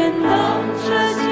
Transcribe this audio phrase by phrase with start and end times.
[0.00, 0.30] 云动
[0.88, 1.29] 着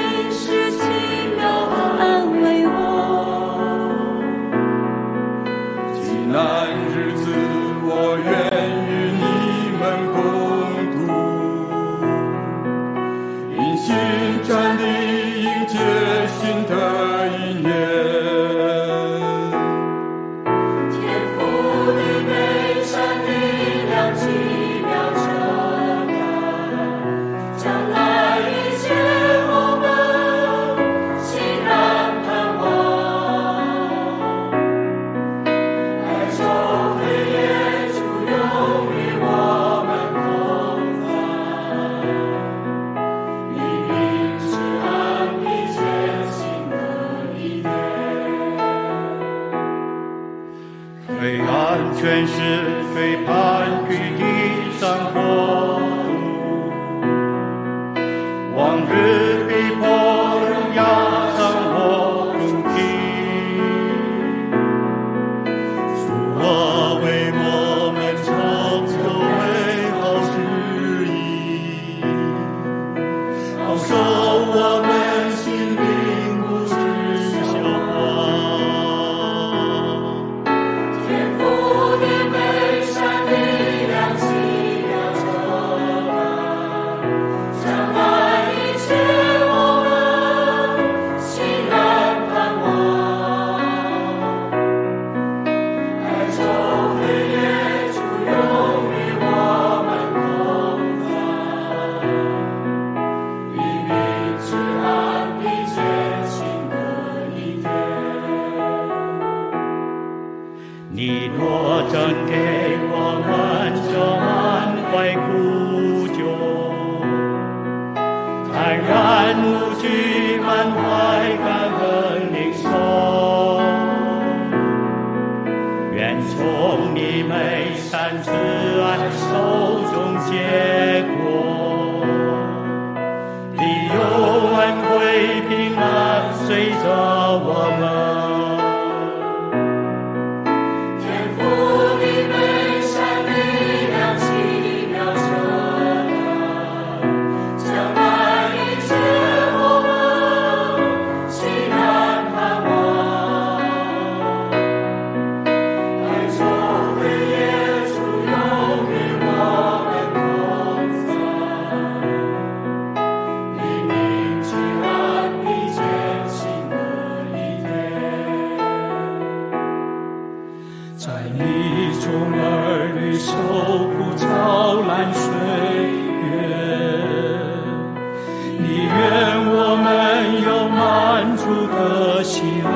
[181.70, 182.68] 可惜了，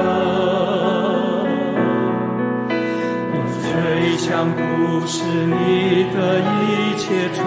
[3.33, 4.61] 我最想不
[5.07, 7.41] 是你的一切作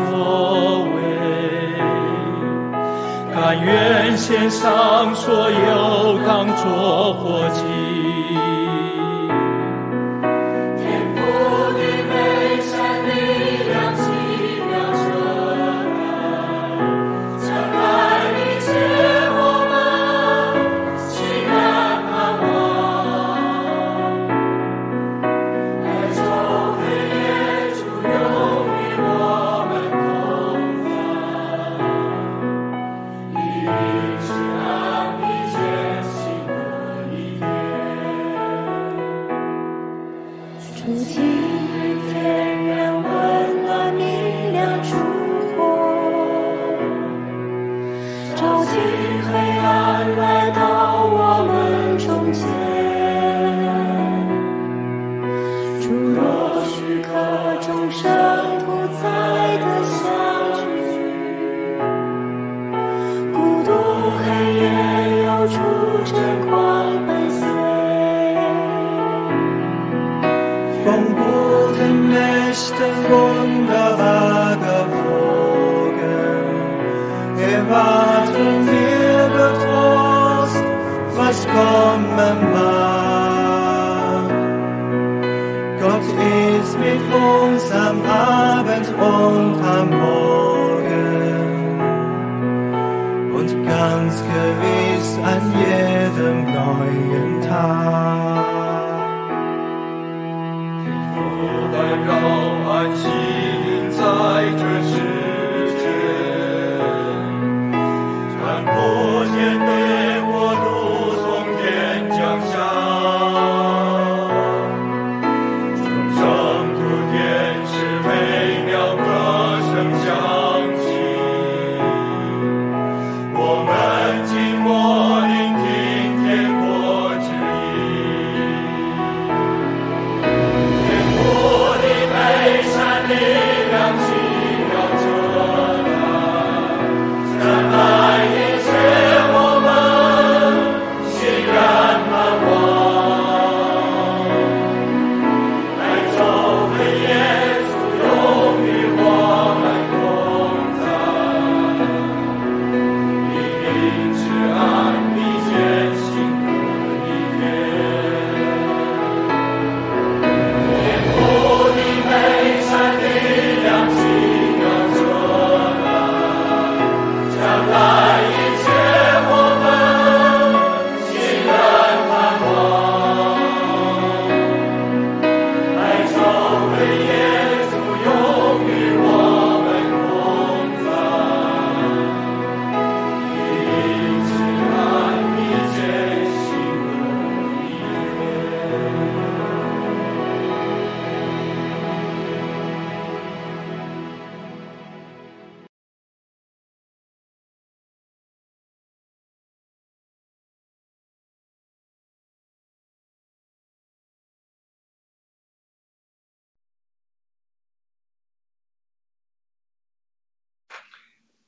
[0.93, 0.95] 为，
[3.33, 7.94] 甘愿献上所有当做过祭。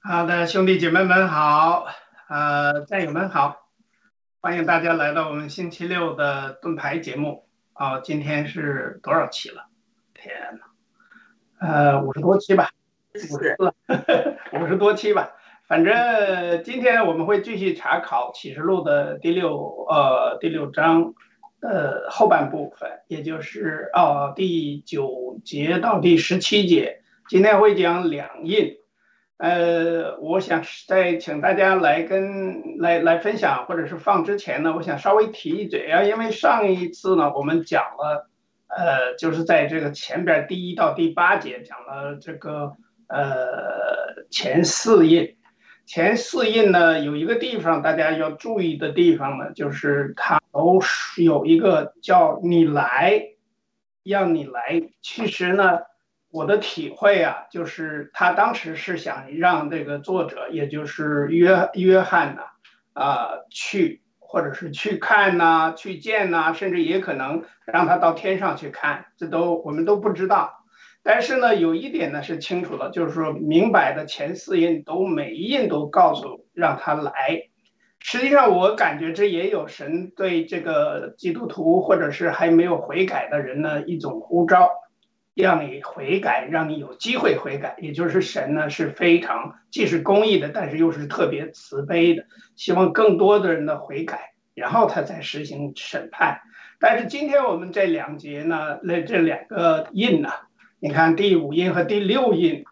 [0.09, 1.85] 好的，兄弟姐妹们好，
[2.29, 3.67] 呃，战友们好，
[4.39, 7.45] 欢迎大家来到我们星期六的盾牌节目。
[7.73, 9.65] 啊、今天是多少期了？
[10.13, 10.61] 天呐，
[11.59, 12.69] 呃，五十多期吧，
[13.15, 13.73] 五十了，
[14.57, 15.33] 五十多期吧。
[15.67, 21.15] 反正今天我们会继续查考启示录的第六呃第六章
[21.59, 27.01] 呃后半部分，也就是哦第九节到第十七节。
[27.27, 28.77] 今天会讲两印。
[29.37, 38.27] 呃，我想在请大家来跟来来分享或者是放之前呢，我想稍微提一嘴啊，因为上一次呢我们讲了，
[38.65, 42.73] 呃，就是在这个前边第一到第八节讲了这个
[43.09, 45.35] 呃前四印，
[45.85, 53.21] 前四印呢有一个地方大家要注意的地方呢，就是它都是有一个叫你来，
[54.03, 55.81] 让你来，其实呢。
[56.37, 62.41] 我的体会啊，就是他当时是想让这个作者，也就是约约翰呐，
[62.93, 70.53] 啊、去或者是去看呐、去见呐、甚至也可能让他到天上去看，这都我们都不知道。
[71.01, 77.49] 但是呢，有一点呢是清楚的，就是说明摆的前四印都每一印都告诉让他来。
[77.97, 84.69] 实际上，我感觉这也有神对这个基督徒或者是还没有悔改的人呢一种呼召。
[85.43, 92.25] 让你悔改，让你有机会悔改，也就是神呢是非常既是公义的，但是又是特别慈悲的，
[92.55, 96.41] 希望更多的人的悔改，然后他才实行审判。
[96.79, 100.29] 但是今天我们这两节呢，那这两个印呢，
[100.79, 102.65] 你看第五印和第六印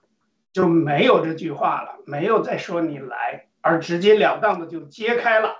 [0.51, 5.55] 就没有这句话了，没有再说你来，而直截了当的就揭开了，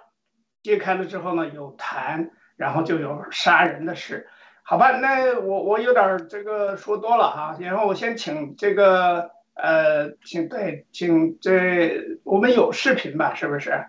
[0.63, 4.27] 揭开了之后呢，有谈，然后就有杀人的事。
[4.67, 13.86] 好吧，那我我有点这个说多了哈，然后我先请这个呃，请对，请这我们有视频吧，是不是？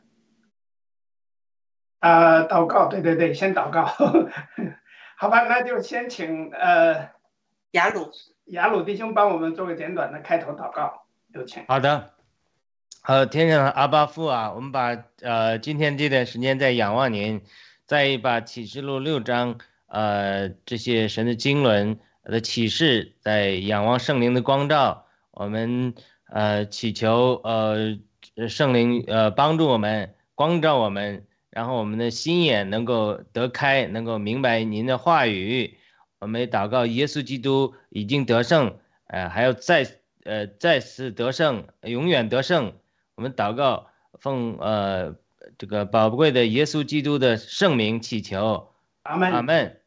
[1.98, 3.86] 啊、祷告，对对对，先祷告，
[5.16, 7.08] 好吧，那就先请呃
[7.70, 8.10] 雅鲁，
[8.44, 11.64] 雅鲁弟兄帮我们做个简短的开头祷告，有请。
[11.68, 12.10] 好的，
[13.02, 17.42] 呃，天上的阿巴父啊，我们把呃今天这段时间在仰望您，
[17.86, 19.58] 再把启示录六章
[19.96, 25.94] 呃这些神的经纶的启示，在仰望圣灵的光照，我们
[26.30, 27.96] 呃祈求呃
[28.46, 35.78] 圣灵呃帮助我们光照我们，然后我们的心眼能够得开，能够明白您的话语。
[36.18, 38.76] 我们也祷告耶稣基督已经得胜，
[39.06, 39.86] 呃，还要再
[40.24, 42.74] 呃再次得胜，永远得胜。
[43.14, 43.86] 我们祷告，
[44.18, 45.14] 奉呃
[45.56, 48.72] 这个宝贵的耶稣基督的圣名祈求，
[49.04, 49.32] 阿门。
[49.32, 49.80] 阿门。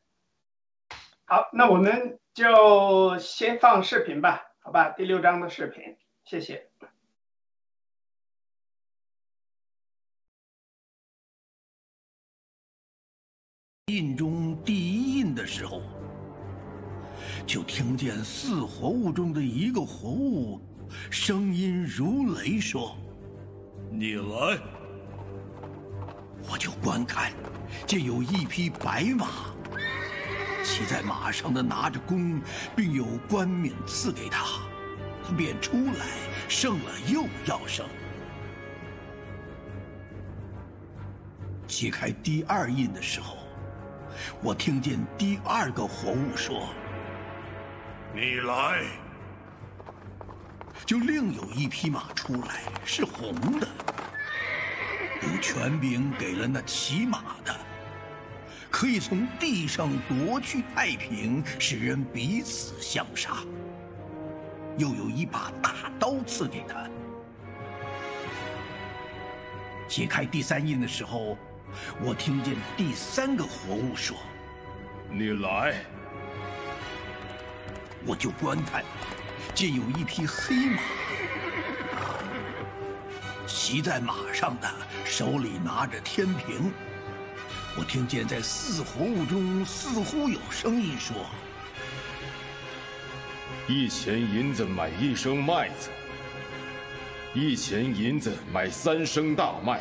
[1.29, 4.89] 好，那我们就先放视频吧，好吧？
[4.89, 5.95] 第六章的视频，
[6.25, 6.67] 谢谢。
[13.85, 15.83] 印中第一印的时候，
[17.45, 20.59] 就听见四活物中的一个活物，
[21.11, 22.97] 声音如雷说
[23.93, 24.57] ：“你来！”
[26.51, 27.31] 我就观看，
[27.85, 29.48] 见有一匹白马，
[30.69, 32.39] 骑在马上的拿着弓，
[32.75, 34.45] 并有冠冕赐给他，
[35.25, 36.05] 他便出来，
[36.47, 37.83] 胜了又要胜。
[41.65, 43.37] 揭开第二印的时候。
[44.41, 46.69] 我听见第二个活物说
[48.13, 48.83] ：“你来。”
[50.85, 53.67] 就另有一匹马出来，是红的，
[55.23, 57.55] 有权柄给了那骑马的，
[58.69, 63.37] 可以从地上夺去太平，使人彼此相杀。
[64.77, 66.87] 又有一把大刀赐给他。
[69.87, 71.37] 解开第三印的时候。
[72.01, 74.17] 我听见第三个活物说
[75.13, 75.85] ：“你来。”
[78.07, 78.83] 我就观看，
[79.53, 80.81] 见有一匹黑马，
[83.45, 84.67] 骑在马上的
[85.05, 86.73] 手里拿着天平。
[87.79, 91.15] 我听见在四活物中似乎有声音说
[93.69, 95.89] ：“一钱银子买一升麦子，
[97.33, 99.79] 一钱银子买三升大麦。”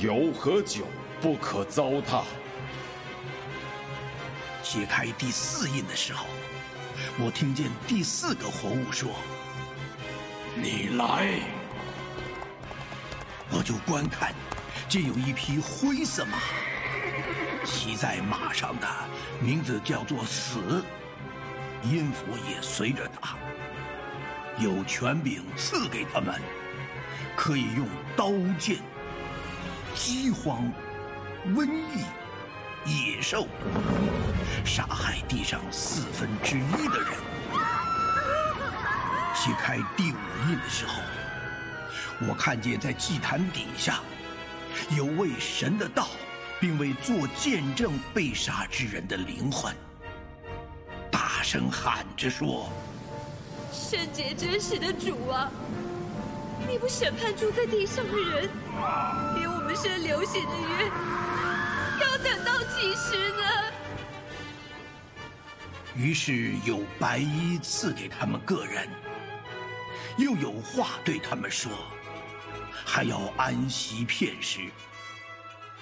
[0.00, 0.86] 油和酒
[1.18, 2.24] 不可糟蹋。
[4.62, 6.26] 揭开第四印的时候，
[7.18, 9.12] 我听见第四个活物说
[10.54, 11.40] ：“你来。”
[13.50, 14.34] 我就观看，
[14.90, 16.36] 见有一匹灰色马，
[17.64, 18.86] 骑在马上的
[19.40, 20.82] 名字叫做死，
[21.82, 23.36] 音符也随着他，
[24.58, 26.40] 有权柄赐给他们。
[27.36, 27.86] 可以用
[28.16, 28.78] 刀剑、
[29.94, 30.72] 饥荒、
[31.54, 32.04] 瘟疫、
[32.84, 33.46] 野兽
[34.64, 37.08] 杀害地上四分之一的人。
[39.34, 40.16] 揭开第五
[40.48, 41.00] 印的时候，
[42.28, 44.00] 我看见在祭坛底下
[44.90, 46.08] 有位神的道，
[46.60, 49.74] 并为做见证被杀之人的灵魂，
[51.10, 52.70] 大声喊着说。
[53.72, 55.50] 圣洁真实的主啊，
[56.68, 58.48] 你不审判住在地上的人，
[59.34, 60.90] 给我们生流血的约，
[62.04, 63.72] 要等到几时呢？
[65.94, 68.88] 于是有白衣赐给他们个人，
[70.16, 71.70] 又有话对他们说，
[72.84, 74.60] 还要安息片时，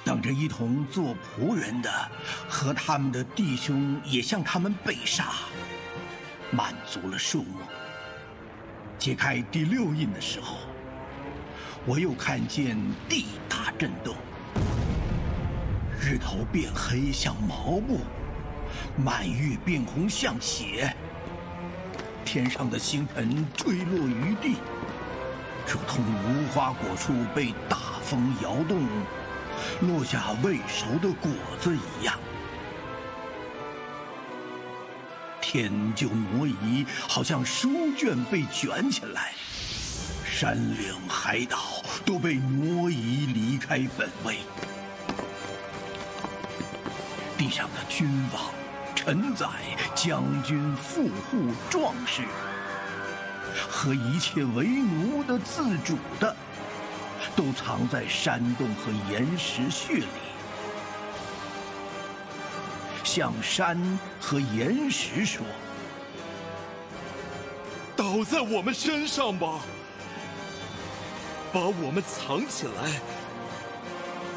[0.07, 1.91] 等着一同做仆人的
[2.49, 5.33] 和他们的弟兄也向他们被杀，
[6.53, 7.59] 满足了数目。
[8.97, 10.59] 揭开第六印的时候，
[11.85, 14.15] 我又看见地大震动，
[16.01, 17.99] 日头变黑像毛布，
[18.97, 20.95] 满月变红像血，
[22.25, 24.55] 天上的星辰坠落于地，
[25.67, 28.87] 如同无花果树被大风摇动，
[29.81, 32.19] 落下未熟的果子一样。
[35.41, 39.31] 天就挪移，好像书卷被卷起来；
[40.25, 41.59] 山岭海岛
[42.05, 44.39] 都被挪移离开本位。
[47.39, 48.43] 地上的君王、
[48.95, 49.47] 臣宰、
[49.95, 52.23] 将军、富户、壮士
[53.71, 56.35] 和一切为奴的、自主的，
[57.35, 60.07] 都藏在山洞和岩石穴里。
[63.03, 65.47] 向山和岩石说
[67.97, 69.61] ：“倒在我们身上吧，
[71.53, 73.01] 把我们藏起来，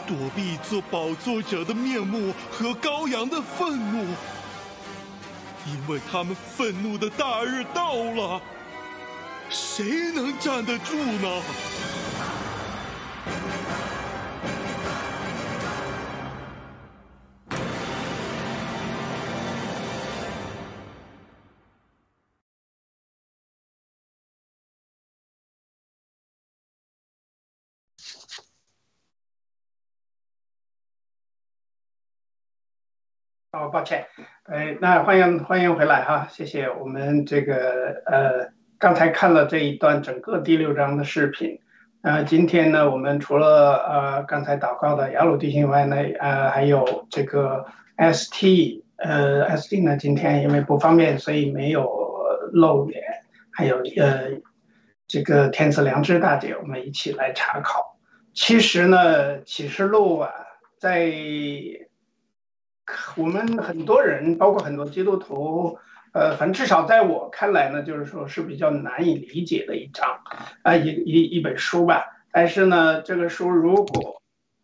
[0.08, 4.06] 躲避做宝座者的面目和羔羊的愤怒，
[5.66, 8.40] 因为他们愤怒的大日到了，
[9.50, 11.42] 谁能站得住呢？”
[33.52, 34.06] 哦，抱歉，
[34.44, 36.70] 哎，那欢迎欢迎回来哈，谢谢。
[36.70, 41.60] 我们这个呃，刚才看了这一段整个第六章的视频，
[42.02, 47.66] 呃，今天呢，我们除了呃刚才祷告的雅鲁弟兄外呢，呃，还有这个
[47.98, 51.86] ST，呃，ST 呢今天因为不方便，所以没有
[52.54, 53.04] 露脸，
[53.52, 54.30] 还有呃
[55.08, 57.98] 这个天赐良知大姐，我们一起来查考。
[58.34, 60.32] 其实呢，启示录啊，
[60.78, 61.12] 在
[63.18, 65.78] 我们很多人，包括很多基督徒，
[66.12, 70.22] 呃，反正至少在我看来呢，就是说是比较难以理解的一章，
[70.64, 72.06] 啊，一一一本书吧。
[72.32, 74.22] 但是呢，这个书如果，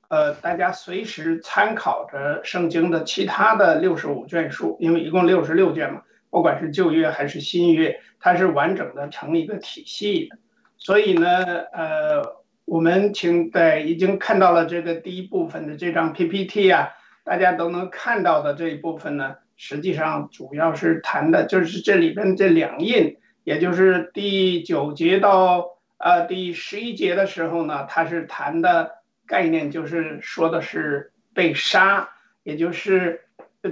[0.08, 10.38] 呃，大家随时参考着圣经的其他的六十五卷书，因为一共六十六卷嘛，不管是旧约还是新约，它是完整的成一个体系的。
[10.78, 11.28] 所以呢，
[11.72, 16.90] 呃，我们请在已经看到了这个第一部分的这张 PPT 啊。
[17.28, 28.92] 大家都能看到的这一部分呢，实际上主要是谈的就是这里边这两印，也就是第九节到呃第十一节的时候呢，它是谈的
[29.26, 32.10] 概念，就是说的是被杀，
[32.44, 33.22] 也就是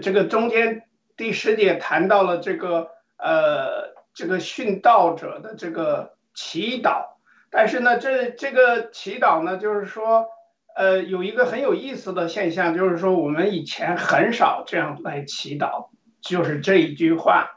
[0.02, 0.84] 这个中间
[1.18, 7.16] 第十节谈到了这个呃这个殉道者的这个祈祷，
[7.50, 10.28] 但是呢，这这个祈祷呢，就是说。
[10.76, 15.90] 呃，有一个很有意思的现象，就是说我们以前很少这样来祈祷，
[16.20, 17.48] 就是这一句话，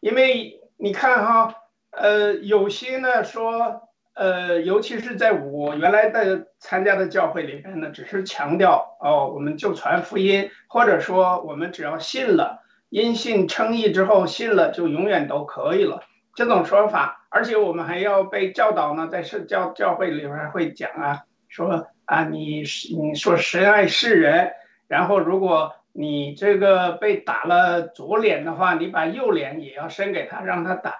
[0.00, 1.54] 因为你看哈，
[1.90, 3.82] 呃，有些呢说，
[4.14, 16.02] 呃，尤其是在我原来的参加的教会里边呢，只是强调哦，我们就传福音，或者说我们只要信了，因信称义之后信了就永远都可以了
[16.34, 21.88] 这种说法，而且我们还要被教导呢，在社教教会里边会讲啊，说。
[22.06, 22.64] 啊，你
[22.96, 24.52] 你说神爱世人，
[24.88, 30.94] 然后如果你这个被打了左脸的话，你把右脸也要伸给他，让他打。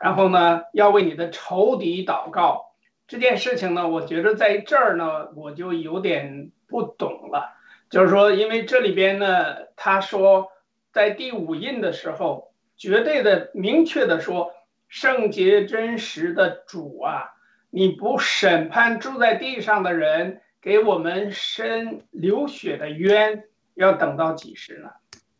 [0.00, 2.74] 然后呢，要为你的仇敌祷告。
[3.06, 7.54] 这件事情呢，我觉得在这儿呢，我就有点不懂了。
[7.90, 10.48] 就是说，因为这里边呢，他说
[10.92, 14.52] 在第五印的时候，绝对的明确的说，
[14.88, 17.33] 圣洁真实的主啊。
[17.74, 23.42] 你不审判住在地上的人，给我们伸流血的冤，
[23.74, 24.90] 要等到几时呢？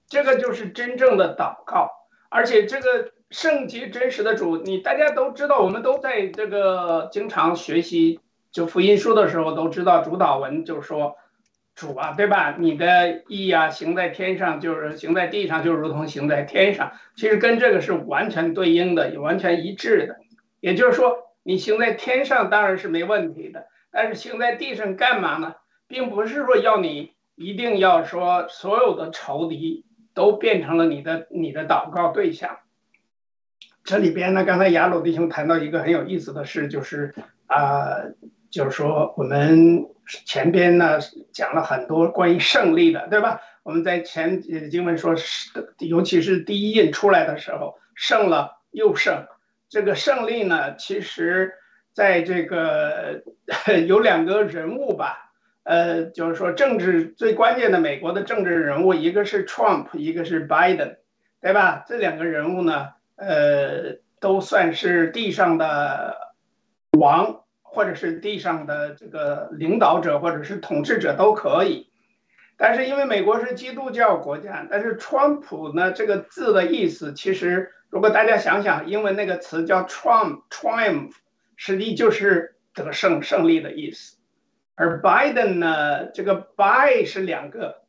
[0.09, 1.93] 这个就是真正的祷告，
[2.29, 8.19] 而且这个圣洁真实的主，你大家都知道，我们都在这个经常学习
[8.51, 11.17] 就福音书的时候都知道主导文就说。
[11.77, 12.55] 主啊，对吧？
[12.57, 16.93] 你的意啊，行在天上就是行在地上，就如同行在天上。
[17.17, 20.17] 其实跟这个是完全对应的，也完全一致的。
[20.61, 25.55] 也就是说，你行在天上当然是没问题的，但是行在地上干嘛呢？
[25.87, 32.59] 并不是说要你一定要说所有的仇敌都变成了你的你的祷告对象。
[33.85, 37.15] 这里边呢，刚才雅鲁弟兄谈到一个很有意思的事，就是
[37.47, 37.99] 啊。
[38.51, 41.01] 就是说，我们前边呢
[41.33, 43.41] 讲了很多关于胜利的，对吧？
[43.65, 45.17] 我们在前经文说，
[45.81, 49.27] 尤其是第一印出来的时候，胜了又胜。
[49.75, 51.53] 这个胜利呢，其实
[51.93, 53.25] 在这个
[53.89, 55.33] 有两个人物吧，
[55.65, 60.99] 呃，就是说政治最关键的美国的政治人物，一个是 Trump，一个是 Biden，
[61.41, 61.85] 对吧？
[61.89, 66.17] 这两个人物呢，呃，都算是地上的
[66.93, 67.41] 王。
[67.77, 71.89] 或者是地上的这个领导者，或者是统治者都可以，
[72.57, 81.13] 但是因为美国是基督教国家，但是川普呢这个字的意思，其实如果大家想想，英文那个词叫 Trump，triumph，
[81.55, 84.17] 实际就是得胜、胜利的意思。
[84.75, 87.85] 而 Biden 呢，这个 by 是两个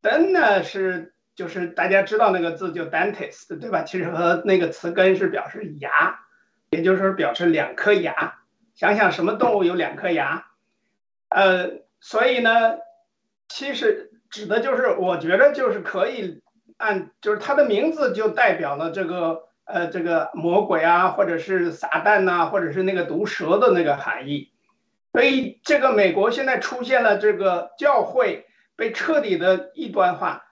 [0.00, 3.82] ，den 呢是就是大家知道那个字就 dentist，对吧？
[3.82, 6.20] 其实和那个词根是表示牙，
[6.70, 8.38] 也就是表示两颗牙。
[8.74, 10.46] 想想什么动物有两颗牙，
[11.28, 12.78] 呃，所以呢，
[13.48, 16.42] 其实指的就是，我觉得就是可以
[16.76, 24.52] 按，就是他的名字就代表了这个，呃，这个魔鬼啊，或者是撒旦呐，或者是那个毒蛇的那个含义。
[25.12, 30.42] 所以这个美国现在出现了这个教会被彻底的异端化。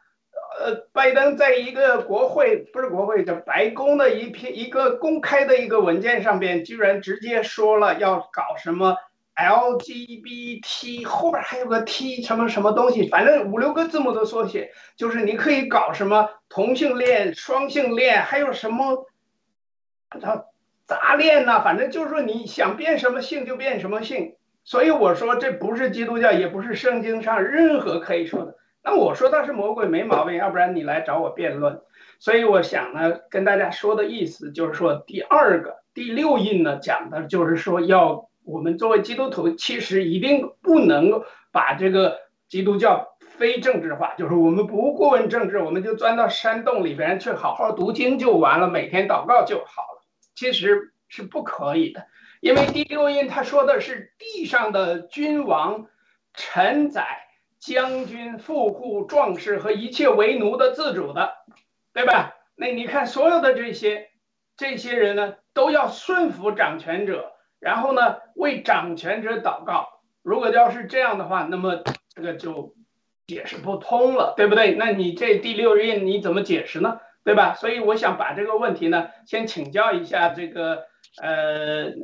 [0.56, 8.96] 呃，拜登在一个国会不是国会，叫白宫的一篇一个公开的一个文件上边，居然直接说了要搞什么
[9.36, 19.06] LGBT，后边还有个 T 什么什么东西，反正五六个字母的缩写，就是你可以搞什么同性恋、双性恋，还有什么
[20.20, 20.44] 杂
[20.86, 24.36] 杂恋呐，反正就是说你想变什么性就变什么性。
[24.66, 28.56] 所以我说这不是基督教，也不是圣经上任何可以说的。
[28.82, 31.80] 那我说他是魔鬼没毛病，要不然你来找我辩论。
[32.18, 50.04] 所以我想呢，跟大家说的意思就是说，第二个第六印呢，讲的就是说，要我们作为基督徒，其实一定不能把这个基督教非政治化，就是我们不过问政治，我们就钻到山洞里边去好好读经就完了，每天祷告就好了。
[50.34, 52.06] 其实是不可以的，
[52.40, 55.86] 因为第六印他说的是地上的君王、
[56.32, 57.22] 臣宰。
[57.60, 61.32] 将军、富户、壮士和一切为奴的、自主的，
[61.94, 62.34] 对吧？
[62.56, 64.10] 那你看，所有的这些
[64.54, 67.32] 这些人呢，都要顺服掌权者，
[67.64, 70.02] 然后呢，为掌权者祷告。
[70.22, 71.82] 如果要是这样的话，那么
[72.14, 72.74] 这个就
[73.26, 74.74] 解释不通了，对不对？
[74.74, 77.00] 那你这第六印你怎么解释呢？
[77.24, 77.54] 对吧？
[77.54, 80.84] 所以我想把这个问题呢，先请教一下这个
[81.22, 81.94] 呃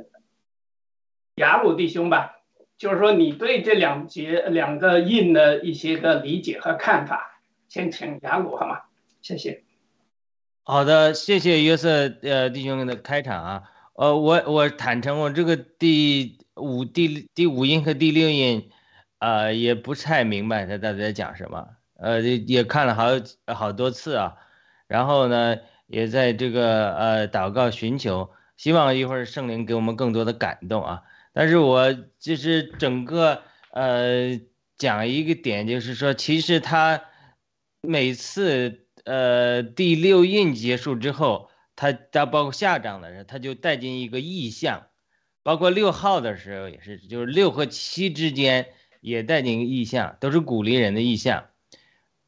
[1.35, 2.38] 雅鲁弟兄吧。
[2.79, 8.81] 就是说，你对这两节两个印的一些个理解和看法，先请雅鲁好吗？
[9.20, 9.62] 谢谢。
[10.62, 13.62] 好的，谢谢约瑟呃弟兄的开场啊。
[14.01, 18.71] 呃，我我坦诚，我这个第五第第五音和第六音，
[19.19, 21.69] 呃，也不太明白他到底在讲什么。
[21.99, 23.09] 呃，也看了好
[23.55, 24.37] 好多次啊。
[24.89, 31.03] 然后呢，也在这个呃祷告寻求，希望一会儿圣灵给我们更多的感动啊。
[31.35, 34.41] 但是我就是整个呃
[34.79, 37.03] 讲一个点，就是说，其实他
[37.83, 41.50] 每次呃第六印结束之后，
[41.81, 44.88] 他他包括下章的时候，他就带进一个意象，
[45.43, 48.66] 包括六号的时候也是，就是六和七之间
[49.01, 51.47] 也带进一个意象，都是鼓励人的意象。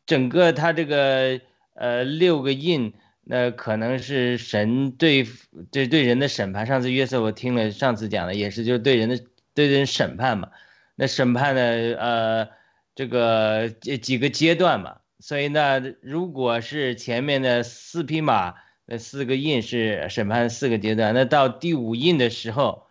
[0.06, 1.40] 整个他这个
[1.74, 2.94] 呃六个印。
[3.24, 5.24] 那可能是神对
[5.70, 6.66] 对对人的审判。
[6.66, 9.16] 上次约瑟我听了，上次讲的也是，就是对人的
[9.54, 10.50] 对人审判嘛。
[10.96, 11.62] 那审判的
[12.00, 12.48] 呃
[12.96, 14.96] 这个几几个阶段嘛。
[15.20, 18.56] 所以呢，如果是前面的四匹马
[18.98, 22.86] 四个印是审判四个阶段，那到第五印的时候，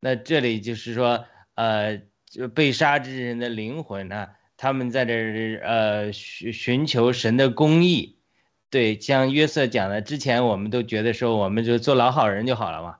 [0.00, 8.18] 那这里就是说呃就被杀之人的灵魂呢，他们在这儿呃寻寻求神的公义。
[8.70, 12.96] 对，像约瑟讲的，之前我们都觉得说，我们就做老好人就好了嘛，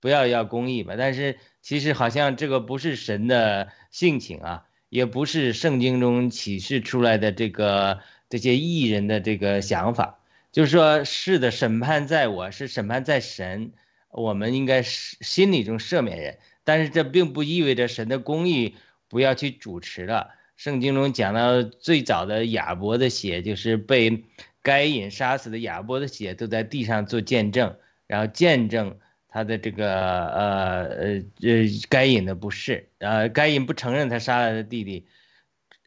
[0.00, 0.94] 不要要公益嘛。
[0.96, 10.15] 但是其实好像这个不是神的性情啊，也不是圣经中启示出来的这个这些艺人的这个想法。
[10.56, 13.72] 就是说，是的，审判在我是审判在神，
[14.10, 18.74] 我们应该是心里中赦免人，但是这并不意味着神的公义
[19.06, 20.30] 不要去主持了。
[20.56, 24.24] 圣经中讲到最早的亚伯的血，就是被
[24.62, 35.06] 该隐杀死的亚伯的血，都在地上做见证，然后见证他的这个呃呃呃该隐的不是，呃该隐不承认他杀了他弟弟，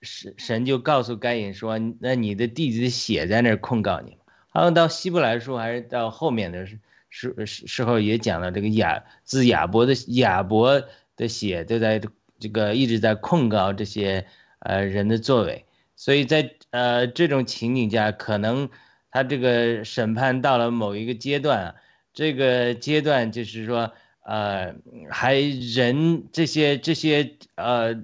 [0.03, 4.18] 神神就告诉该隐说，那你的弟弟的血在那儿控告你。
[4.49, 10.83] 好像到希伯来书还是到后面的时时时候也讲了这个亚自亚伯的亚伯
[11.15, 12.01] 的血都在
[12.39, 14.25] 这个一直在控告这些。
[14.61, 15.63] 呃，人的作为，
[15.95, 18.69] 所以在呃这种情景下，可能
[19.09, 21.75] 他这个审判到了某一个阶段，
[22.13, 24.75] 这个阶段就是说，呃，
[25.09, 27.95] 还人这些这些呃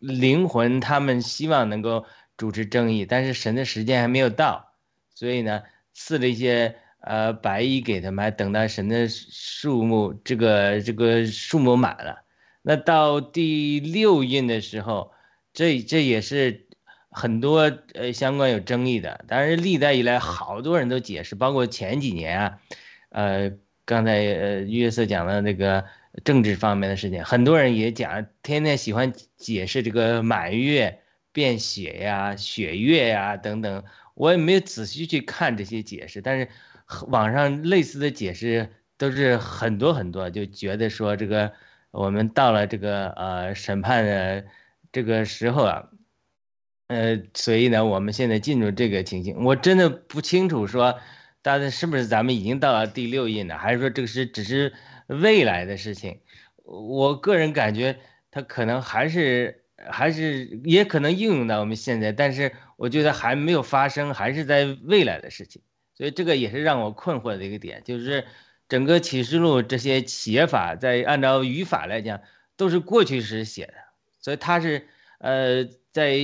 [0.00, 2.04] 灵魂，他们希望能够
[2.36, 4.72] 主持正义，但是神的时间还没有到，
[5.14, 12.22] 所以呢，赐了一些呃白衣给他们，还等到神的数目这个这个数目满了，
[12.62, 15.12] 那到第六印的时候。
[15.54, 16.66] 这这也是
[17.10, 22.58] 很多呃相关有争议的，但是历代以来好多人都解释，包括前几年啊，
[23.10, 23.52] 呃，
[23.84, 25.84] 刚才呃约瑟讲的那个
[26.24, 31.00] 政治方面的事情，很多人也讲，天天喜欢解释这个满月
[31.32, 36.48] 变血呀、血月呀等等，我也没有仔细去看这些解释，但是
[37.08, 41.52] 网上类似的解释都是很多很多，就觉得说这个
[41.90, 44.44] 我们到了这个呃审判的。
[44.94, 45.88] 这个时候啊，
[46.88, 51.00] 呃，所以呢，我们现在进入这个情形，我真的不清楚说，
[51.40, 54.74] 大家是不是咱们已经到了第六印了，还是说这个是只是
[55.06, 56.20] 未来的事情？
[56.62, 65.62] 我个人感觉，它可能还是还是也可能应用到我们现在，但是我觉得还没有发生，还是在未来的事情。
[65.94, 68.24] 所以这个也是让我困惑的一个点，就是
[68.68, 72.20] 整个启示录这些写法，在按照语法来讲，
[72.56, 73.74] 都是过去时写的。
[74.18, 74.86] 所以他是，
[75.18, 76.16] 呃，在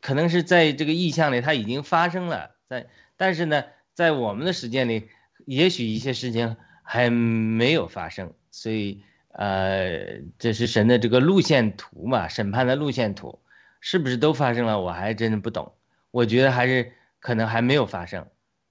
[0.00, 5.08] 可能是在这个意象里，它已经发生了，在但是呢，在我们的时间里，
[5.46, 8.34] 也许一些事情还没有发生。
[8.50, 9.02] 所以，
[9.32, 13.38] 呃，这是神的这个路线图嘛，审判的路线图，
[13.80, 14.80] 是不是都发生了？
[14.80, 15.74] 我还真的不懂。
[16.10, 18.26] 我觉得还是可能还没有发生。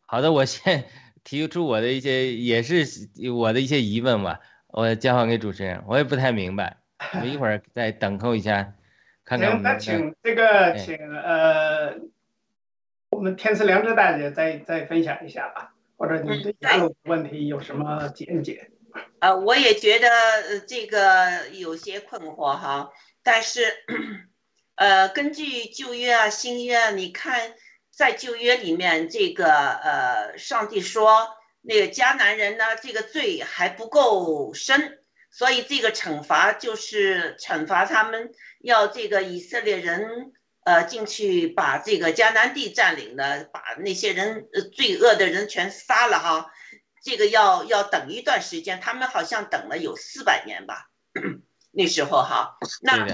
[0.06, 0.86] 好的，我先
[1.24, 2.86] 提出我的一些，也是
[3.32, 6.78] 我的一些疑问吧，我交还给主持人，我也不太明白。
[7.22, 8.74] 我一会儿 再等候一下，
[9.24, 9.62] 看看。
[9.62, 12.00] 那请这个，请呃，
[13.12, 18.72] 我们天赐良知大姐再再分享一下吧，或者你对亚鲁问题有什么见解？
[19.20, 22.92] 呃，我也觉得这个有些困惑哈，
[23.24, 23.74] 但是
[24.76, 27.56] 呃，根据旧约啊、新约啊，你看
[27.92, 31.30] 在旧约里面，这个呃，上帝说
[31.62, 35.00] 那个迦南人呢，这个罪还不够深。
[35.30, 40.32] 所以这个惩罚就是惩罚他们，要这个以色列人
[40.64, 46.52] 呃进去把这个迦南地占领了，把那些人呃罪恶的人全杀了哈。
[47.08, 50.90] 这个要要等一段时间，他们好像等了有四百年吧，
[51.72, 52.58] 那时候哈。
[52.82, 53.08] 那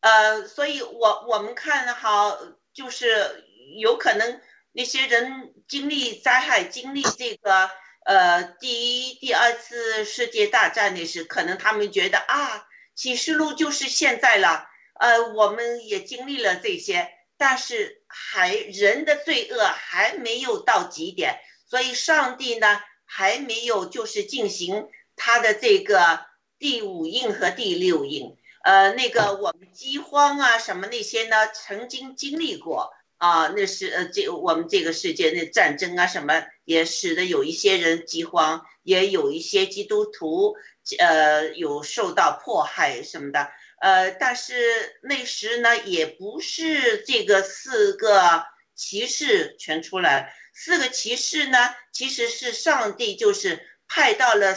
[0.00, 2.38] 呃，所以我我们看哈，
[2.72, 3.44] 就是
[3.78, 4.40] 有可能
[4.72, 7.70] 那些人经历灾害，经历这个。
[8.02, 14.66] 呃，第一、第二次世界大战那时，可能他们觉得啊，启示录就是现在了。
[14.98, 22.80] 呃，我们也经历了这些，但是还人的罪恶还没有到极点，所以上帝呢
[23.12, 26.20] 还没有就是进行他的这个
[26.60, 28.36] 第五印和第六印。
[28.62, 32.92] 呃，那个我们饥荒啊什么那些呢，曾经经历过。
[33.18, 40.56] 啊，那是呃，这我们这个世界那战争啊，什么也使得有一些人饥荒，也有一些基督徒
[40.98, 43.50] 呃有受到迫害什么的，
[43.82, 44.54] 呃，但是
[45.02, 54.54] 那时呢，也不是这个四个骑士全出来，四个骑士呢，其实是上帝就是派到了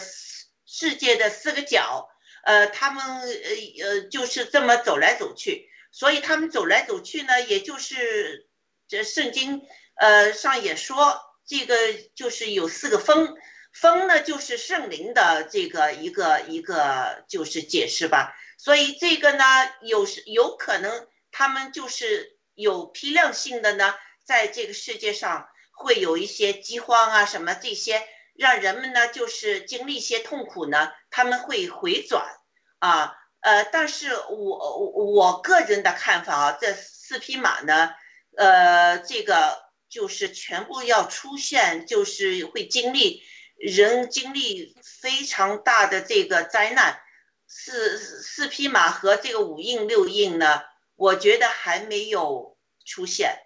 [0.65, 2.09] 世界的四个角，
[2.43, 8.49] 呃，他们呃呃就是这么走来走去，所以他们走来走去呢，也就是。
[8.85, 9.61] 这圣经，
[9.95, 11.75] 呃，上也说，这个
[12.13, 13.35] 就是有四个风，
[13.71, 18.35] 风呢就是圣灵的这个一个一个就是解释吧。
[18.59, 19.43] 所以这个呢，
[19.81, 25.47] 有时有可能他们就是有批量性的呢，在这个世界上
[25.83, 28.01] 会有一些饥荒啊什么这些，
[28.33, 32.25] 让人们呢就是经历一些痛苦呢，他们会回转
[32.79, 37.93] 啊，呃，但是我我个人的看法啊，这四匹马呢，
[38.37, 43.21] 呃，这个就是全部要出现，就是会经历
[43.57, 46.99] 人经历非常大的这个灾难。
[47.45, 50.63] 四四匹马和这个五印六印呢，
[50.95, 53.37] 我觉得还没有出现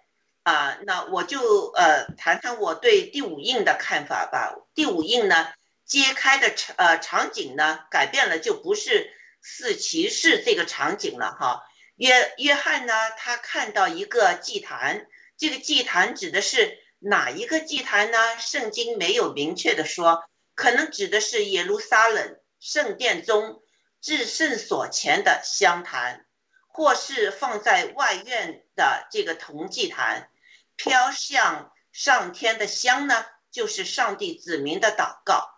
[0.48, 0.78] 啊。
[0.84, 4.54] 那我就呃谈谈我对第五印的看法吧。
[4.74, 5.52] 第五印呢，
[5.84, 11.64] 揭开的场呃场景呢改变了，就不是四骑士这个场景了哈。
[11.96, 15.06] 约约翰呢，他看到一个祭坛，
[15.36, 18.18] 这个祭坛指的是哪一个祭坛呢？
[18.38, 23.62] 圣经没有明确的说，可能指的是耶路撒冷圣殿中。
[24.00, 26.24] 至圣所前的香坛，
[26.68, 30.30] 或是放在外院的这个铜祭坛，
[30.78, 35.50] 飘向上天的香呢，就是上帝子民的祷告，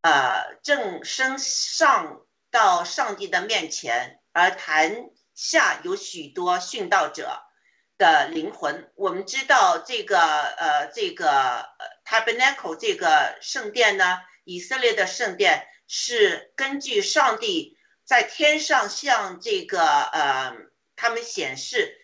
[0.00, 7.42] 呃，正升上到上帝的面前，而坛下有许多殉道者
[7.98, 8.90] 的灵魂。
[8.94, 11.68] 我们知道这个呃，这个
[12.06, 17.76] tabernacle 这个圣殿呢，以色列的圣殿是根据上帝。
[18.02, 20.56] 在天上向这个呃，
[20.96, 21.99] 他们显示，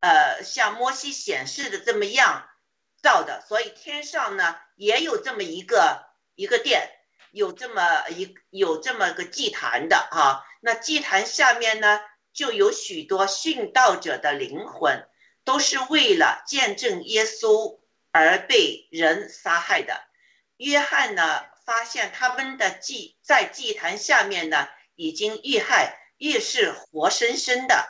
[0.00, 2.48] 呃，像摩西显示的这么样
[3.02, 6.90] 造的，所以天上呢也有这么一个一个殿，
[7.30, 10.44] 有这么一有这么个祭坛的哈。
[10.60, 12.00] 那祭坛下面呢
[12.32, 15.06] 就有许多殉道者的灵魂，
[15.44, 17.78] 都是为了见证耶稣
[18.10, 20.02] 而被人杀害的。
[20.56, 24.68] 约翰呢发现他们的祭在祭坛下面呢。
[24.96, 27.88] 已经遇害，越是活生生的，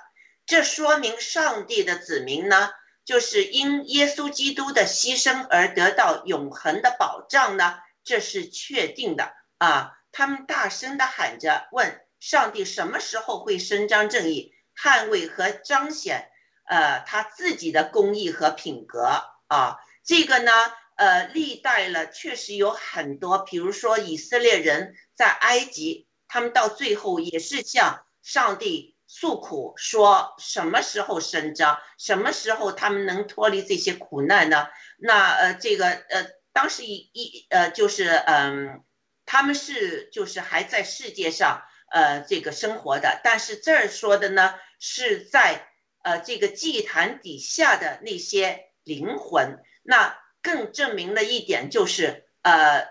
[0.51, 2.71] 这说明上帝的子民呢，
[3.05, 9.93] 就是因耶稣基督的牺牲而得到永恒的保障呢，这是确定的啊！
[10.11, 16.29] 他们大声的喊着，问上帝什么时候会伸张正义，捍卫和彰显
[16.65, 19.77] 呃他自己的公义和品格啊！
[20.05, 20.51] 这个呢，
[20.97, 26.09] 呃，历代了确实有很多，比如说以色列人在埃及。
[26.27, 34.69] 他们到最后也是向上帝诉苦，说什么时候伸张，什么时候他们能脱离这些苦难呢？
[34.99, 38.85] 那呃，这个呃，当时一一呃，就是嗯，
[39.27, 45.67] 他们是就是还在世界上呃这个生活的，但是这儿说的呢是在
[46.05, 52.89] 呃这个祭坛底下的那些灵魂，那更证明了一点就是呃。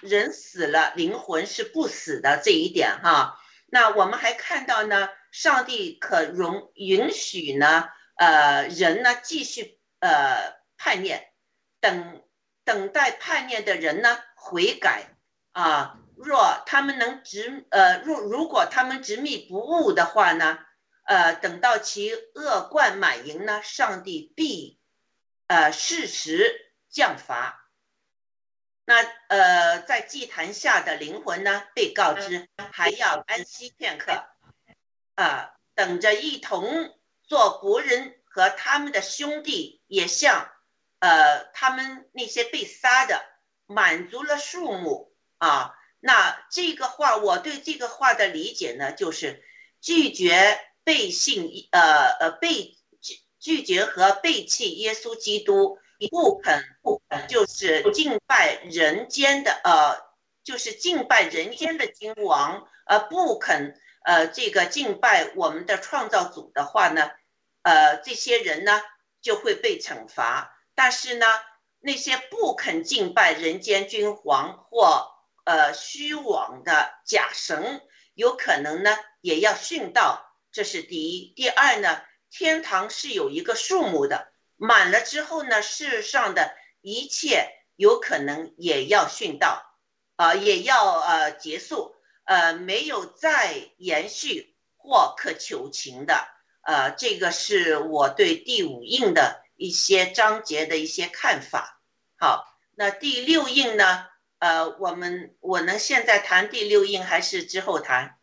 [0.00, 3.36] 人死了，灵魂是不死的这一点哈。
[3.66, 11.32] 那我们还看到呢，上帝可容允许呢，呃，人呢继续呃叛念，
[11.80, 12.22] 等
[12.64, 15.16] 等待叛念的人呢悔改
[15.52, 15.98] 啊。
[16.16, 20.58] 若他们能执呃，若如果他们执迷不悟的话呢，
[21.04, 24.80] 呃，等到其恶贯满盈呢，上帝必
[25.46, 27.70] 呃适时降罚。
[28.84, 28.96] 那
[29.28, 34.24] 呃，在祭坛下的灵魂呢，被告知还要安息片刻，
[35.18, 40.48] 啊，等着一同做仆人和他们的兄弟，也像
[41.00, 43.20] 呃他们那些被杀的
[43.66, 45.74] 满足了数目啊。
[45.98, 49.42] 那这个话，我对这个话的理解呢，就是
[49.80, 55.80] 拒绝背信呃呃背拒拒绝和背弃耶稣基督。
[56.12, 59.98] 不肯不肯，就是敬拜人间的呃，
[60.44, 63.74] 就是敬拜人间的君王，呃，不肯
[64.08, 67.10] 呃这个敬拜我们的创造主的话呢，
[67.60, 68.80] 呃，这些人呢
[69.20, 70.58] 就会被惩罚。
[70.74, 71.26] 但是呢，
[71.78, 75.10] 那些不肯敬拜人间君皇或
[75.44, 77.82] 呃虚妄的假神，
[78.14, 80.24] 有可能呢也要殉道。
[80.52, 81.34] 这是第一。
[81.36, 84.32] 第二呢，天堂是有一个数目的。
[84.56, 89.66] 满了之后呢，世上的一切有可能也要殉道，
[90.16, 91.94] 啊，也要呃结束，
[92.28, 96.28] 呃，没有再延续或可求情的，
[96.60, 101.80] 呃，这个是我对第五印的一些章节的一些看法。
[102.18, 104.06] 好，那第六印呢？
[104.40, 108.18] 呃，我们我能现在谈第六印，还是之后谈？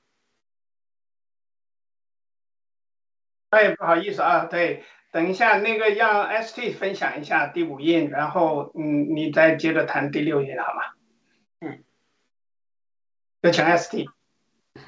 [3.50, 4.86] 哎，不好意思啊，对。
[5.12, 10.95] 等一下，那个让 ST 分享一下第五印，然后嗯，你再接着谈第六印，好吗？
[13.46, 14.08] 有请 ST。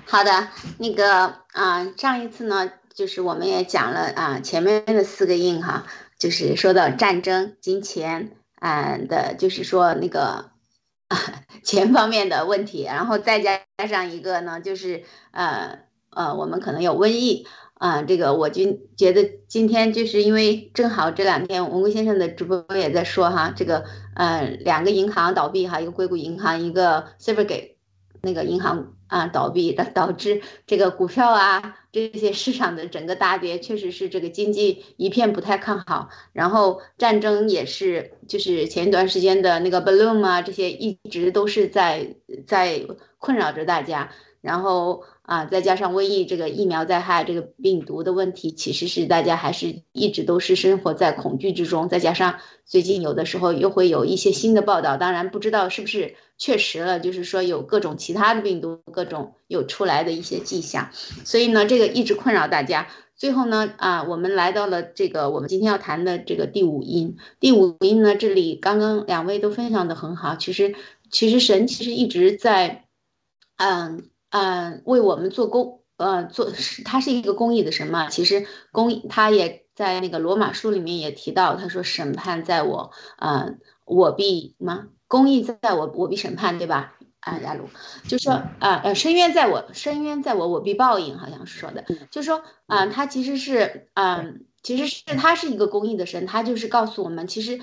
[0.05, 0.47] 好的，
[0.79, 5.85] 那个啊，上一次呢，就是我们也讲了啊，前面的四个印哈，
[6.17, 10.51] 就是说到战争、金钱啊的，就是说那个
[11.63, 18.01] 钱方面的问题，然后再加上一个呢，就是呃呃，我们可能有瘟疫啊。
[18.01, 27.76] 这个我就觉得今天就是因为正好这两天文贵先生的直播也在说哈，这个呃两个银行倒闭哈，一个硅谷银行，一个 Silvergate
[28.27, 36.09] 那个银行啊倒闭，的导致这个股票啊这些市场的整个大跌，确实是这个经济一片不太看好。
[36.33, 42.85] 然后战争也是，就是前一段时间的那个 balloon 啊，这些一直都是在在
[43.17, 44.11] 困扰着大家。
[44.41, 51.89] 然后啊，再加上瘟疫这个疫苗灾害，这个病毒的问题，其实是大家还是一直都是生活在恐惧之中。
[51.89, 60.91] 再加上最近有的时候又会有一些新的报道，当然不知道是不是确实了，就是说有各种其他的病毒，各种有出来的一些迹象。
[61.25, 62.87] 所以呢，这个一直困扰大家。
[63.17, 67.17] 最后呢，啊，我们来到了这个我们今天要谈的这个第五音。
[67.39, 70.35] 第五音呢，这里刚刚两位都分享的很好。
[70.35, 70.75] 其实，
[71.09, 72.85] 其实神其实一直在，
[73.57, 74.09] 嗯。
[74.29, 78.09] 嗯，为我们做公，呃，做是他是一个公益的神嘛。
[78.09, 84.87] 其实公，他也在那个罗马书里面也提到，他说审判在我，嗯，我必什么？
[85.07, 86.93] 公益在我，我必审判，对吧？
[87.19, 87.69] 啊，亚鲁
[88.07, 97.61] 就说啊，呃，深渊在我，深渊在我，我必报应，好像是说的，就说啊，他其实是，嗯，其实是他是一个公益的神，他就是告诉我们，其实。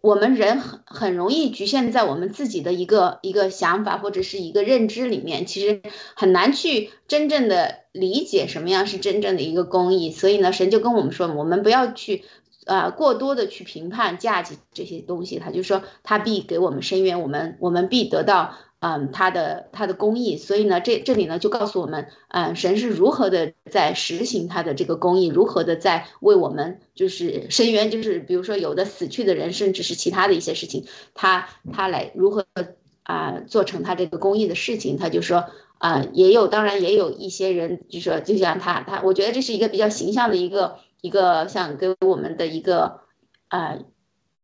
[0.00, 5.82] 我们人很很容易局限在我们自己的一个一个想法或者是一个认知里面，其实
[6.14, 10.12] 很难去真正的理解什么样是真正的一个公益。
[10.12, 12.24] 所以呢，神就跟我们说，我们不要去，
[12.64, 15.38] 啊，过多的去评判价值这些东西。
[15.38, 18.54] 他就说，他必给我们伸冤，我们我们必得到。
[18.84, 32.44] 嗯，他的他的公义，所以呢，这这里呢就告诉我们，嗯，神是如何的在实行他的这个公义，如何的在为我们就是伸冤，就是比如说有的死去的人，甚至是其他的一些事情，他他来如何
[33.04, 35.44] 啊做成他这个公义的事情，他就说
[35.78, 43.02] 啊，也有当然也有一些人就说，就像他他，我觉得这是一个比较形象的一个一个像给我们的一个
[43.46, 43.78] 啊，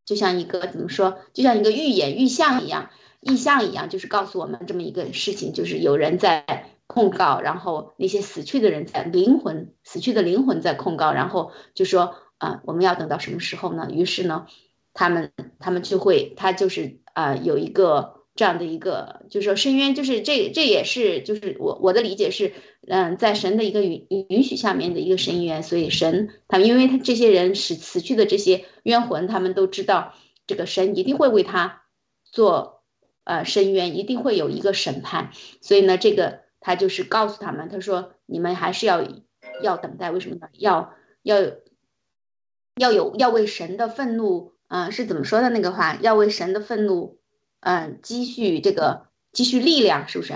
[0.04, 2.90] 就像一个怎么说，就像一个预演预像一样。
[3.28, 13.88] 意象一样，就是告诉我们这么一个事情，就是有人在控告，然后那些死去的人在灵魂死去的灵魂在控告，然后就说啊，我们要等到什么时候呢？
[13.92, 14.46] 于是呢，
[14.94, 22.54] 他们他们就会，他就是啊，有一个这样的一个，就是说深渊，就是这这也是就是我我的理解是，
[22.86, 30.14] 嗯，在神的一个允允许下面的一个深渊，所以神他因为他这些人死死去的这些冤魂，他们都知道
[30.46, 31.82] 这个神一定会为他
[32.24, 32.77] 做。
[33.28, 39.06] 呃，深渊一定会有一个审判，所以呢，这个他就是告诉他们，他说你们还是要
[39.62, 40.48] 要等待，为什么呢？
[40.54, 41.36] 要要
[42.76, 45.98] 要有要为神的愤怒，嗯，是怎么说的那个话？
[46.00, 47.18] 要为神的愤怒，
[47.60, 50.32] 嗯，积蓄这个积蓄力量，是不是？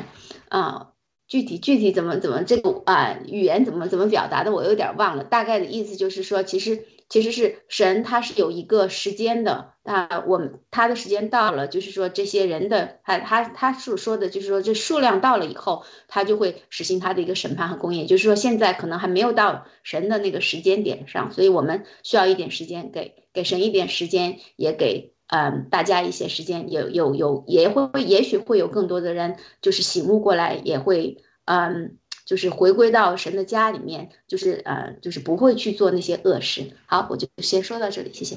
[0.51, 0.93] 啊，
[1.26, 6.84] 具体具体怎么怎么这个啊语言怎么怎么表达的，我有点忘了，大概的意思就是说，其实。
[7.12, 18.06] 其实是神，他是有一个时间的，啊，我们他的时间到了，就是说这些人的，他他他所说的，就是说这数量到了以后，他就会实行他的一个审判和公义。
[18.06, 31.98] 就是说现在可能还没有到神的那个时间点上，所以我们需要一点时间，给给神一点时间，也给嗯大家一些时间，有有有也会也许会有更多的人就是醒悟过来，也会嗯。
[32.24, 36.76] 就是回归到神的家里面，就是呃，就是不会去做那些恶事。
[36.86, 38.36] 好，我就先说到这里，谢谢。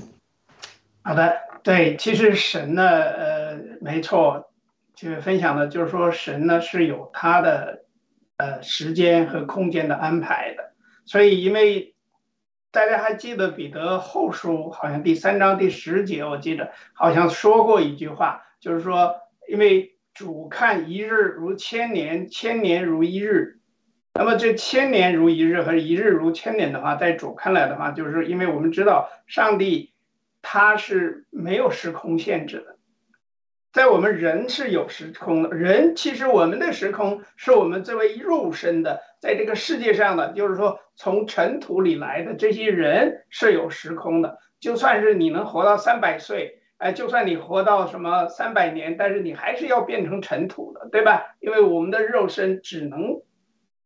[1.03, 4.51] 好的，对，其实神呢，呃，没错，
[4.95, 7.85] 就是分享的，就是说神呢是有他的
[8.37, 10.71] 呃时间和空间的安排的。
[11.05, 11.93] 所以，因为
[12.71, 19.15] 大家还记得彼得后书好像第三章第十节，我记得好像说过一句话，就是说，
[19.47, 23.59] 因为主看一日如千年，千年如一日。
[24.17, 29.91] 那么这千年如一日和一日如千年的话，在主看来的话，就是因为我们知道上帝
[30.41, 32.77] 他是没有时空限制的，
[33.73, 35.49] 在我们人是有时空的。
[35.49, 44.37] 人其实我们的时空是我们作为肉身的，在这个世界上的，就是说从尘土里来的这些人是有时空的。
[44.61, 51.35] 就算是你能活到三百岁，哎，就算你活到什么三百年，但是你还是要变成尘土的，对吧？
[51.41, 53.21] 因为我们的肉身只能。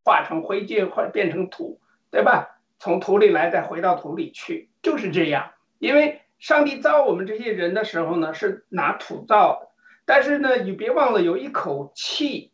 [0.04, 1.80] 化成灰烬或者变成土，
[2.12, 2.60] 对吧？
[2.80, 5.52] 从土里来，再回到土里去，就是这样。
[5.80, 9.68] 因为上帝造我们这些人的时候呢，是拿土造的。
[10.06, 12.52] 但是呢，你别忘了，有一口气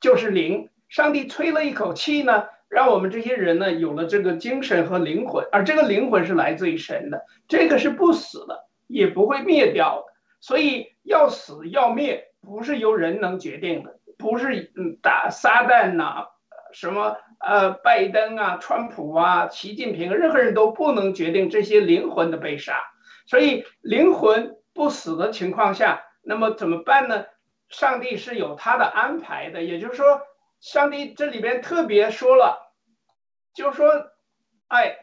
[0.00, 0.68] 就是灵。
[0.88, 10.12] 上帝吹了一口气呢，让我们这些人呢有了这个精神和灵魂，而这个灵魂是来自于神的，这个是不死的，也不会灭掉的。
[10.40, 16.26] 所以要死要灭，不是由人能决定的，不是嗯打撒旦呐。
[16.72, 22.82] 什么呃拜登啊、川普啊、习近平，任何人都不能决定这些灵魂的被杀。
[23.26, 27.26] 所以灵魂不死的情况下，那么怎么办呢？
[27.68, 30.22] 上帝是有他的安排的，也就是说，
[30.58, 32.72] 上帝这里边特别说了，
[33.52, 33.92] 就是说，
[34.68, 34.96] 哎，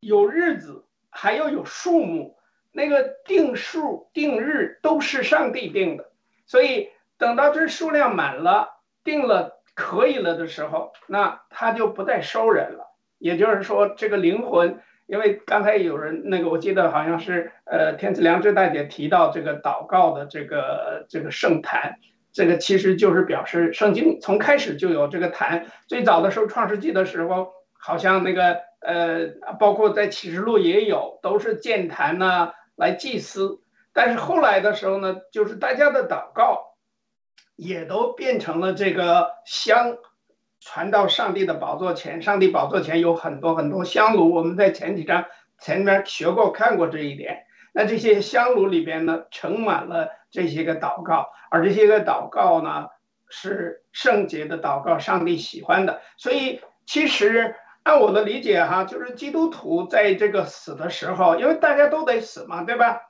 [0.00, 2.38] 有日子，还要有数目，
[2.72, 6.10] 那个定数、定日都是上帝定的，
[6.46, 6.88] 所以
[7.18, 12.92] 等到这数量满了，定了可以了的时候，那他就不再收人了。
[13.18, 22.00] 也就是说，这个灵魂，因为刚才有人那个，我记得好像是呃，天赐良知大姐提到这个祷告的这个这个圣坛，
[22.32, 29.28] 这个其实就是表示圣经从开始就有这个坛，最早的时候创世纪的时候，好像那个呃，
[29.60, 33.60] 包括在启示录也有，都是建坛呢、来祭司，
[33.92, 36.67] 但是后来的时候呢，就是大家的祷告
[37.58, 39.98] 也都变成了这个香。
[40.60, 44.34] 传到上帝的宝座前，上帝宝座前有很多很多香炉。
[44.34, 45.24] 我们在前几章
[45.60, 47.44] 前面学过、看过这一点。
[47.72, 52.88] 那这些香炉里边呢，盛满了这些个祷告，而这些个祷告呢，
[53.30, 56.02] 是圣洁的祷告，上帝喜欢的。
[56.16, 57.54] 所以，其实
[57.84, 63.02] 按我的理解哈，就是基督徒在这个死的时候，因为大家都得死嘛，对吧？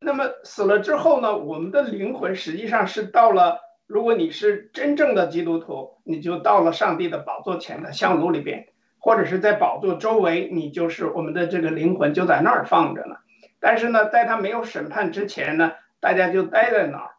[0.00, 3.69] 那么死了之后呢，我们的灵魂实际上是到了。
[3.90, 8.68] 如果你是真正的基督徒，你就到了上帝的宝座前的香炉里边，
[9.00, 13.16] 或者是在宝座周围，你就是我们的这个灵魂就在那儿放着呢。
[13.58, 17.10] 但是呢，在他没有审判之前呢，大家就待在那儿，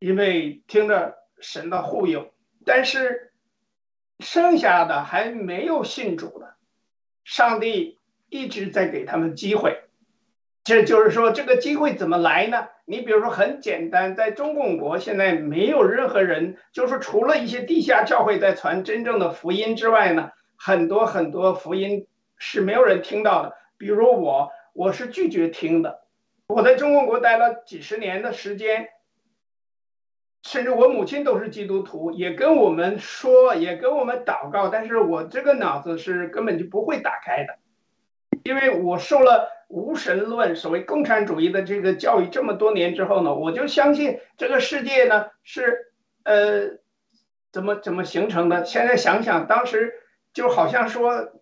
[0.00, 2.32] 因为听着神的护佑。
[2.64, 3.30] 但是
[4.18, 6.56] 剩下的还没有信主的，
[7.22, 9.84] 上帝一直在给他们机会。
[10.64, 12.66] 这就是说，这个机会怎么来呢？
[12.90, 22.06] 你比如说，很简单，在中共国现在没有任何人，就是除了一些地下教会在传真正的福音之外呢，很多很多福音
[22.38, 23.56] 是没有人听到的。
[23.76, 26.00] 比如我，我是拒绝听的。
[26.46, 28.88] 我在中共国待了几十年的时间，
[30.42, 37.58] 甚至我母亲都是基督徒，也跟我们说，也跟我们祷告，但是我这个脑子是根本就不会打开的，
[38.44, 39.57] 因为我受了。
[39.68, 45.92] 无神论，所谓共产主义的这个教育这么多年之后呢，我就相信这个世界呢是
[46.24, 46.78] 呃
[47.52, 48.64] 怎么怎么形成的。
[48.64, 49.92] 现在想想，当时
[50.32, 51.32] 就好像说，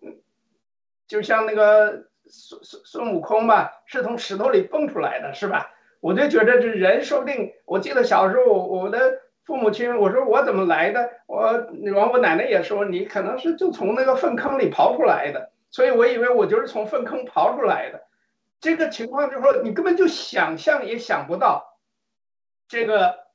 [1.07, 5.71] 就像那个孙孙孙悟空吧，是从石头里蹦出来的，是吧？
[6.01, 11.09] 我就觉得这人说不定，我记得小时候我的父母亲，我说我怎么来的？
[11.27, 11.65] 我
[11.95, 18.03] 完我奶奶也说你可能是就从那个粪坑里刨出来的，所以我以为我就是从粪坑刨出来的。
[18.59, 21.77] 这个情况就是说，你根本就想象也想不到，
[22.67, 23.27] 这个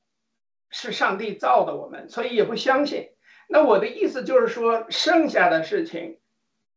[0.69, 3.09] 是上帝造的我们，所以也不相信。
[3.47, 6.19] 那我的意思就是说，剩下的事情，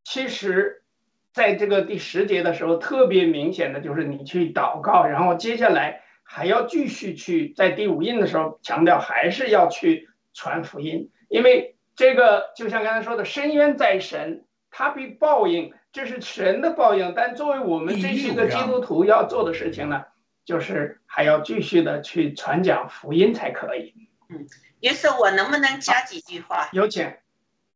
[0.04, 0.84] 其实
[1.32, 15.74] 在这个第十节的时候，特别明显的就是你去祷告，然后接下来还要继续去在第五印的时候强调，还是要去传福音，因为这个就像刚才说的，深渊在神，他必报应。
[15.96, 20.04] 这是神的报应，但作为我们这些个基督徒要做的事情呢，
[20.44, 23.94] 就是还要继续的去传讲福音才可以。
[24.28, 24.46] 嗯，
[24.80, 26.68] 于是，我能不能加几句话？
[26.72, 27.16] 有请。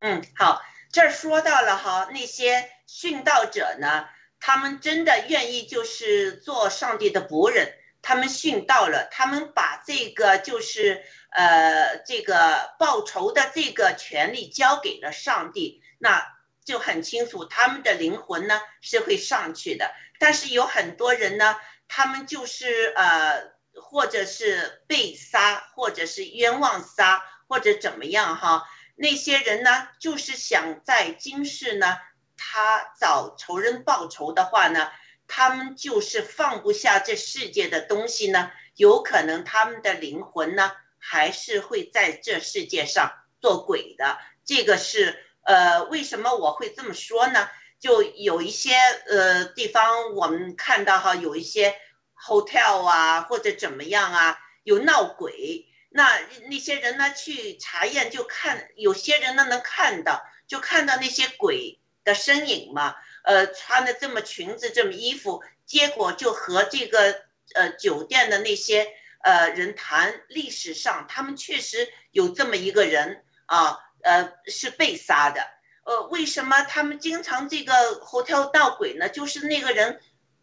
[0.00, 0.60] 嗯，好，
[0.92, 4.04] 这儿说到了哈，那些殉道者呢，
[4.38, 11.00] 他们真的愿意就是做上帝的仆人，他们殉道了，他们把这个就是
[11.30, 16.22] 呃这个报仇的这个权利交给了上帝，那。
[16.70, 19.92] 就很清楚，他们的灵魂呢是会上去的。
[20.20, 21.56] 但是有很多人呢，
[21.88, 23.42] 他们就是呃，
[23.74, 28.68] 或者是被杀，或者是冤枉杀，或者怎么样哈。
[28.94, 31.98] 那些人呢，就是想在今世呢，
[32.36, 34.92] 他找仇人报仇的话呢，
[35.26, 43.10] 他们就是放不下这世界的东西呢，有可能他们的灵魂呢，还是会在这世界上
[43.40, 44.18] 做鬼的。
[44.44, 45.26] 这个是。
[45.42, 47.48] 呃，为什么我会这么说呢？
[47.78, 48.74] 就有一些
[49.08, 51.74] 呃地方，我们看到哈，有一些
[52.14, 55.66] hotel 啊，或者怎么样啊，有闹鬼。
[55.88, 56.20] 那
[56.50, 62.94] 那些人呢去查验，就看有些人呢能看到，就看到那些鬼的身影嘛。
[63.24, 67.22] 呃，穿的这么裙子，这么衣服，结果就和这个
[67.54, 68.86] 呃酒店的那些
[69.22, 73.78] 呃人谈历史上，他们确实有这么一个人啊。
[74.02, 75.46] 呃，是被杀的。
[75.84, 79.08] 呃，为什么他们经常这个猴跳闹鬼呢？
[79.08, 80.00] 就是那个人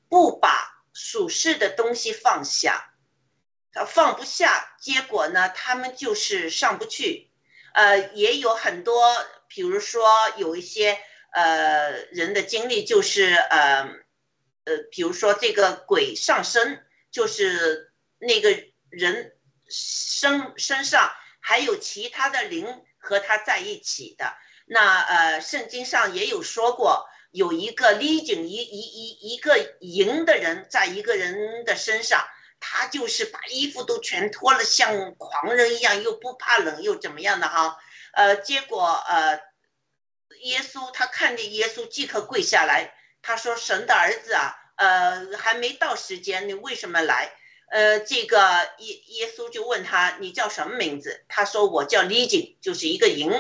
[0.10, 2.94] 不把属世的东西放下，
[3.72, 7.30] 他放不下，结果呢，他们就是上不去。
[7.74, 9.14] 呃，也有很多
[9.48, 11.00] 比如说有一些
[11.32, 13.84] 呃人的经历，就是呃
[14.66, 18.50] 呃，比如说这个鬼上身，就是那个
[18.90, 19.38] 人
[19.70, 24.36] 身身上还有其他的灵和他在一起的。
[24.66, 32.28] 那呃，圣经上也有说过，有一个立井一一一一个营的人，在一个人的身上，
[32.60, 37.78] 他就是把衣服都全脱了，像狂人一样，又不怕冷又怎么样的哈？
[38.12, 39.40] 呃，结果呃，
[40.42, 47.32] 耶稣他看见耶稣即刻跪下来，他说：“神的儿子啊，呃，还没到时间，你为什么来？”
[47.70, 48.40] 呃，这个
[48.80, 53.32] 耶耶稣就问他：“你叫什么名字？”他说：“我叫利井，就是一个营。”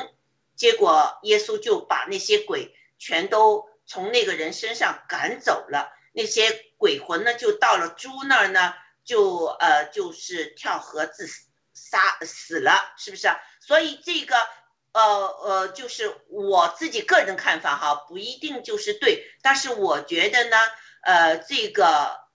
[0.58, 8.74] 结果耶稣就把那些鬼全都从那个人身上赶走了，那些鬼魂呢就到了猪那儿呢，
[9.06, 11.28] 就呃就是跳河自
[11.74, 13.40] 杀死了，是不是啊？
[13.62, 14.36] 所以这个
[14.94, 15.04] 呃
[15.44, 20.58] 呃就是我自己个人看法哈，不一定就是对，但是我觉得呢，
[21.04, 22.27] 呃这个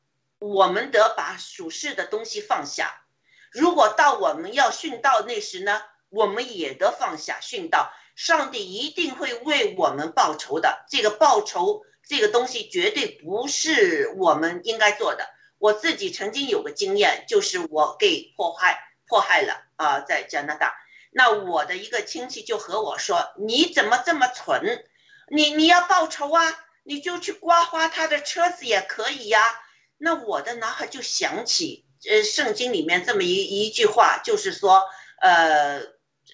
[0.43, 3.05] 我们得把属世的东西放下，
[3.53, 7.93] 如果到我们要殉道那时呢，我们也得放下殉道。
[8.17, 10.85] 上帝一定会为我们报仇的。
[10.91, 15.31] 这个报仇，这个东西绝对不是我们应该做的。
[15.59, 20.75] 我自己曾经有个经验，就是我给迫害迫害了啊，在加拿大。
[21.13, 24.85] 那我的一个亲戚就和我说：“你怎么这么蠢？
[25.29, 26.43] 你你要报仇啊？
[26.83, 29.41] 你就去刮花他的车子也可以呀。”
[30.03, 34.83] 那我的脑海就想起，呃，圣经里面这么一一句话，就是说，
[35.21, 35.81] 呃。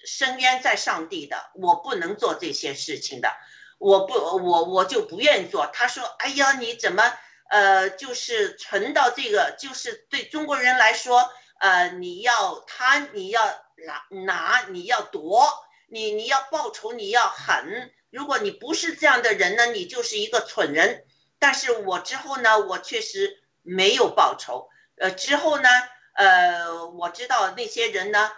[0.05, 3.29] 深渊在上帝的，我不能做这些事情的，
[3.77, 5.67] 我不，我我就不愿意做。
[5.73, 7.03] 他说：“哎呀，你怎么，
[7.49, 13.43] 呃，就是存到这个，就是对中国人来说，呃，你要贪，你要
[13.85, 15.45] 拿拿，你要夺，
[15.89, 17.91] 你你要报仇，你要狠。
[18.09, 21.03] 如果你不是这样的人呢，你就是一个蠢人。
[21.39, 24.69] 但是我之后呢，我确实没有报仇。
[24.95, 25.69] 呃，之后呢，
[26.13, 28.31] 呃，我知道那些人呢。”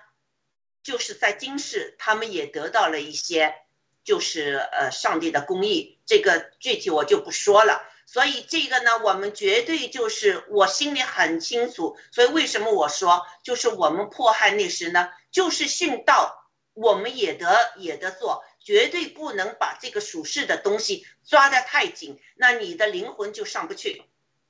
[0.84, 3.53] 就是在今世，他们也得到了一些，
[4.03, 7.84] 就是呃上帝的公义，这个具体我就不说了。
[8.07, 11.99] 所以这个呢，我们绝对就是我心里很清楚。
[12.11, 24.01] 所以为什么我说，就是我们迫害那时呢，就是殉道，我们也得也得做，绝对不能把这个属世的东西抓得太紧，那你的灵魂就上不去。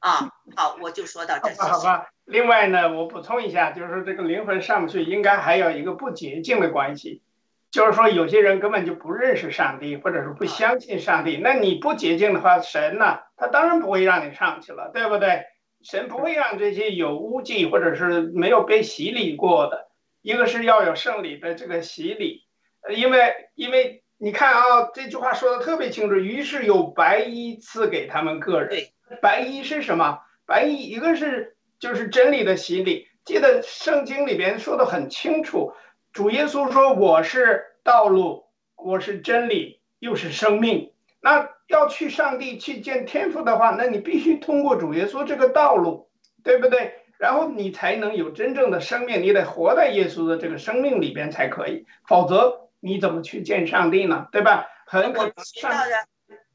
[0.02, 1.50] 啊，好，我就说到这。
[1.62, 7.22] 好吧，另外呢，我补充一下，就是说这个灵魂上不去，应该还有一个不洁净的关系，
[7.70, 11.38] 就是说有些人根本就不认识上帝，或者是不相信上帝。
[11.38, 15.44] 那你不洁净的话，神呢，他当然不会让你上去了，对不对？
[15.84, 19.88] 神不会让这些有污迹或者是没有被洗礼过的，
[20.24, 22.48] 一个是要有圣礼的这个洗礼，
[22.82, 28.80] 呃，因为因为你看啊，这句话说的特别清楚，于是有白衣赐给他们个人。
[29.22, 30.20] 白衣是什么？
[30.46, 33.08] 白衣一个是就是真理的洗礼。
[33.24, 35.74] 记得圣经里边说的很清楚，
[36.12, 38.46] 主耶稣说我是道路，
[38.76, 40.92] 我是真理，又是生命。
[41.20, 46.10] 那要去上帝去见天父的话，那你必须通过主耶稣这个道路，
[46.44, 46.94] 对不对？
[47.18, 54.28] 然后你才能有真正的生命，你得活在耶稣的这个生命里边才可以，否则你怎么去见上帝呢？
[54.32, 54.68] 对吧？
[54.88, 55.72] 很可能上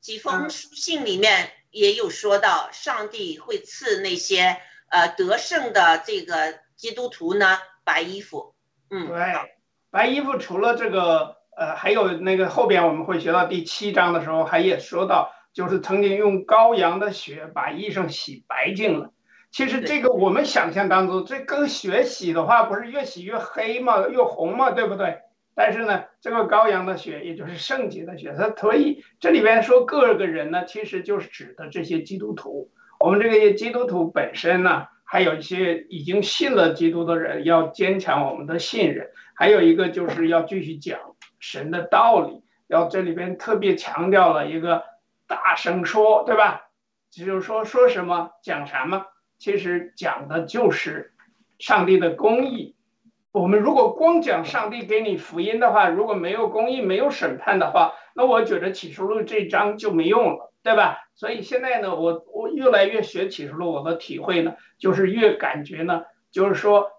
[0.00, 1.48] 几封书信里面。
[1.76, 4.56] 也有说到，上帝会赐那些
[4.88, 8.54] 呃得胜的这个基督徒呢白衣服。
[8.88, 9.16] 嗯，对，
[9.90, 19.10] 白衣服除了这个呃，还有那个后边我们会学到第七章的时候，还也说到，就是曾经用羔羊的血把衣裳洗白净了。
[19.50, 24.06] 其实这个我们想象当中，这跟血洗的话，不是越洗越黑吗？
[24.08, 24.70] 越红吗？
[24.70, 25.18] 对不对？
[25.56, 32.70] 但是呢，这个羔羊的血，也就是圣洁的血，它所以这里边说各个人呢，其实就是指的这些基督徒。
[33.00, 39.08] 我们这个基督徒本身呢，还有一些已经信了基督的人，要坚强我们的信任。
[39.34, 40.98] 还有一个就是要继续讲
[41.40, 44.84] 神的道理，要这里边特别强调了一个
[45.26, 46.68] 大声说，对吧？
[47.10, 49.06] 就是说说什么讲什么，
[49.38, 51.14] 其实讲的就是
[51.58, 52.75] 上帝的公义。
[53.36, 61.06] 我们如果光讲上帝给你福音的话，如果没有公义、没有审判的话，那我觉得启示录这章就没用了，对吧？
[61.14, 66.92] 所以现在呢，我我越来越学启示录，我的体会呢，就是越感觉呢，就是说，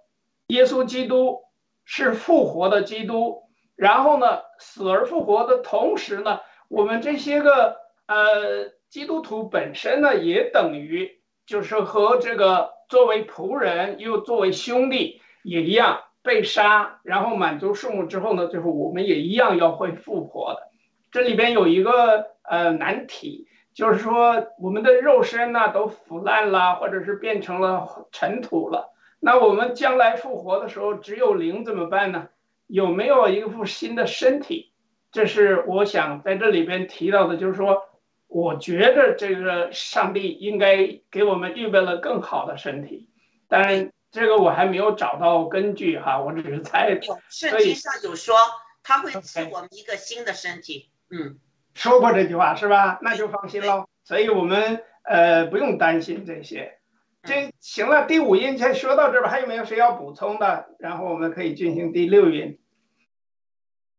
[0.50, 1.40] 耶稣基督
[1.86, 3.42] 是复活的基督，
[3.76, 16.02] 然后呢，死而复活的同时呢，我们这些个呃基督徒本身呢，也等于就是和这个作为仆人又作为兄弟也一样。
[16.28, 20.68] 被杀，然后满足数目之后呢，最后我们也一样要会复活的。
[21.10, 28.94] 这里边有一个呃难题，就是说我们的肉身呢都腐烂了，或者是变成了尘土了。
[29.20, 32.28] 那我们将来复活的时候，只有灵怎么办呢？
[32.68, 34.74] 有没有一副新的身体？
[35.12, 37.84] 这是我想在这里边提到的，就是说，
[38.28, 43.08] 我觉得这个上帝应该给我们预备了更好的身体。
[43.48, 47.00] 当然，这个我还没有找到根据哈，我只是猜。
[47.30, 48.36] 圣经上有说
[48.84, 50.92] 他会赐我们一个新的身体。
[51.10, 51.40] 嗯，
[51.74, 53.00] 说过这句话是吧？
[53.02, 53.88] 那就放心喽。
[54.04, 56.80] 所以我们呃不用担心这些。
[57.24, 59.30] 这行了，第五音先说到这吧。
[59.30, 60.70] 还有没有谁要补充的？
[60.80, 62.60] 然后我们可以进行第六音。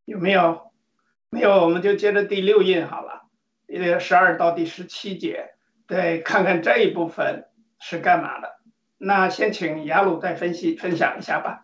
[0.06, 0.72] 有没有？
[1.30, 3.28] 没有，我们就接着第六印好了。
[3.68, 5.50] 呃，十二到第十七节，
[5.86, 7.44] 对，看看这一部分
[7.78, 8.57] 是干嘛的。
[8.98, 11.62] 那先请雅鲁再分析分享一下吧。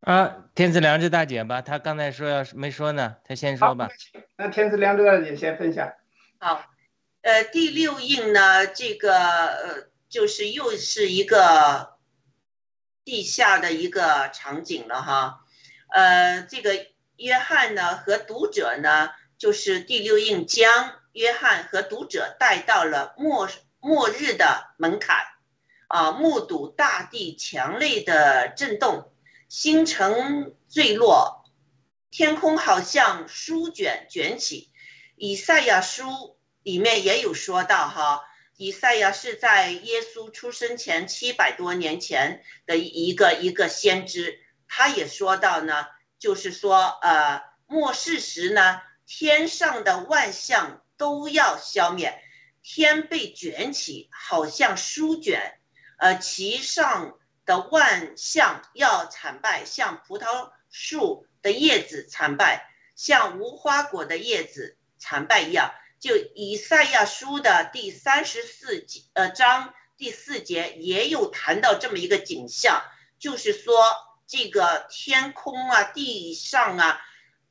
[0.00, 3.88] 啊，天赐良知大姐吧，她刚才说要是没说呢，她先说吧。
[4.36, 5.92] 那天赐良知大姐先分享。
[6.38, 6.64] 好，
[7.22, 11.96] 呃，第六印呢，这个呃，就是又是一个
[13.04, 15.44] 地下的一个场景了哈。
[15.88, 16.86] 呃，这个。
[17.18, 19.08] 约翰呢和读者呢，
[19.38, 23.48] 就是第六印将约翰和读者带到了末
[23.80, 25.16] 末日的门槛，
[25.88, 29.12] 啊，目睹大地强烈的震动，
[29.48, 31.44] 星辰坠落，
[32.10, 34.70] 天空好像书卷卷起。
[35.16, 38.22] 以赛亚书里面也有说到哈，
[38.56, 45.86] 以赛亚是在耶稣出生前七百多年前的一个一个先知，他也说到呢。
[46.18, 52.18] 就是说，呃，末世时呢，天上的万象都要消灭，
[52.62, 55.55] 天被卷起，好像书卷，
[55.96, 65.74] 呃，其上的万象要惨败，像葡萄树的叶子惨败，像无花果的叶子惨败一样。
[65.98, 72.82] 就以赛亚书的第三十四节，呃，章第四节也有谈到这么一个景象，
[73.18, 73.74] 就是说。
[74.28, 77.00] 这个天空啊，地上啊，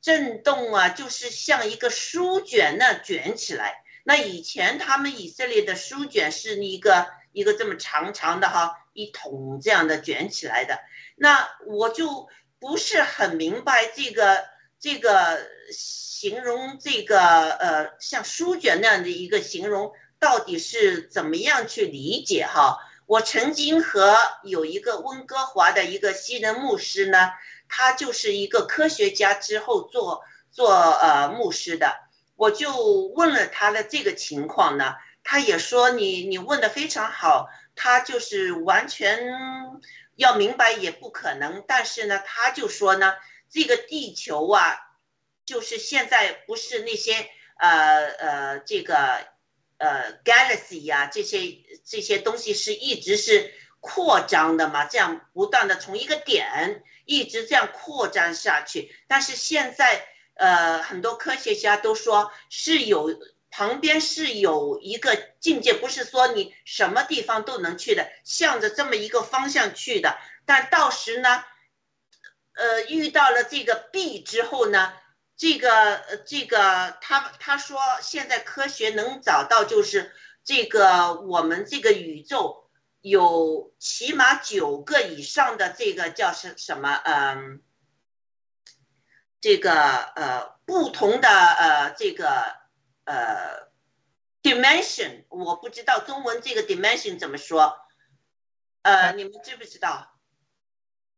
[0.02, 3.82] 震动啊，就是像一个书卷那卷起来。
[4.04, 10.78] 那以前他们以色列的书卷是一个一个这么长长的哈，一桶这样的卷起来的。
[11.16, 12.28] 那我就
[12.58, 14.46] 不是很明白这个
[14.80, 17.20] 这个形容这个
[17.50, 22.78] 呃像书卷那样的一个形容到底是怎么样去理解哈？
[23.04, 27.32] 我曾经和有一个温哥华的一个西人牧师呢，
[27.68, 31.98] 他就是一个科学家，之后做做呃牧师的，
[32.34, 32.72] 我就
[33.14, 34.94] 问了他的这个情况呢，
[35.26, 39.18] 他也说你你问的非常好，他就是完全
[40.14, 43.14] 要明白也不可能，但是呢，他就说呢，
[43.50, 44.78] 这个地球啊，
[45.44, 49.34] 就是现在不是那些呃呃这个。
[49.78, 54.86] 呃，galaxy 呀，这些这些东西是一直是扩张的嘛？
[54.86, 58.96] 这样不断的从一个点一直这样扩张下去。
[59.06, 63.10] 但是现在，呃，很多科学家都说是有
[63.50, 70.18] 旁边是有一个境界，不是说你什么地方都能去的，向着这么一个方向去的。
[70.44, 71.44] 但到时呢，
[72.54, 74.92] 呃，遇到了这个 B 之后呢？
[75.38, 82.70] 这个呃，这个他他说，现在科学能找到，就是这个我们这个宇宙
[83.02, 86.94] 有起码九个以上的这个叫是什么？
[87.04, 87.60] 嗯，
[89.42, 92.56] 这个呃不同的呃这个
[93.06, 93.68] 呃
[94.42, 97.78] dimension，我不知道中文这个 dimension 怎么说，
[98.82, 100.12] 呃，你们知不知道？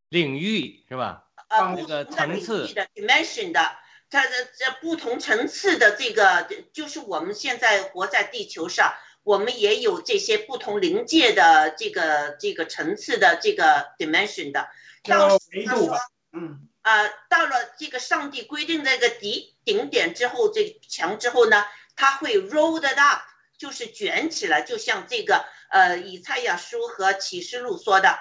[0.08, 1.28] 领域是吧？
[1.48, 3.76] 呃，那个层次的 dimension 的。
[4.10, 14.70] 它的这不同层次的这个，就是我们现在活在地球上，我们也有这些不同临界的这个这个层次的这个 dimension 的。
[15.02, 15.92] 到维度
[16.32, 21.66] 嗯啊，到了这个上帝规定的这个底顶点之后，这墙之后呢，
[21.96, 23.22] 它会 rolled up，
[23.58, 28.18] 就是卷起来，就像这个呃以赛亚书和启示录说的，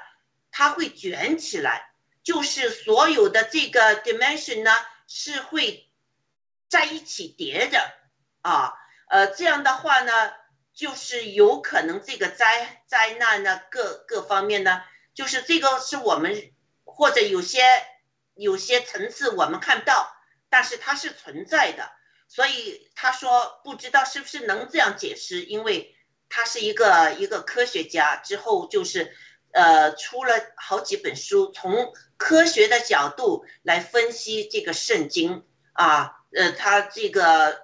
[0.51, 1.91] 它会卷起来，
[2.24, 4.72] 就是所有的这个 dimension 呢。
[5.09, 5.89] 是会
[6.68, 7.80] 在一起叠着
[8.41, 8.74] 啊，
[9.07, 10.34] 呃，这样的话呢，
[10.74, 16.51] 就是有可能这个灾灾难呢，各各方面呢，就是这个是我们
[16.84, 17.63] 或者有些
[18.38, 20.15] 有些层次我们看不到，
[20.49, 21.91] 但是它是存在的。
[22.27, 25.95] 所以他说不知道是不是能这样解释，因为
[26.29, 29.15] 他是一个一个科学家，之后就是
[29.51, 31.93] 呃出了好几本书，从。
[32.19, 37.63] 科学的角度来分析这个圣经啊，呃，他这个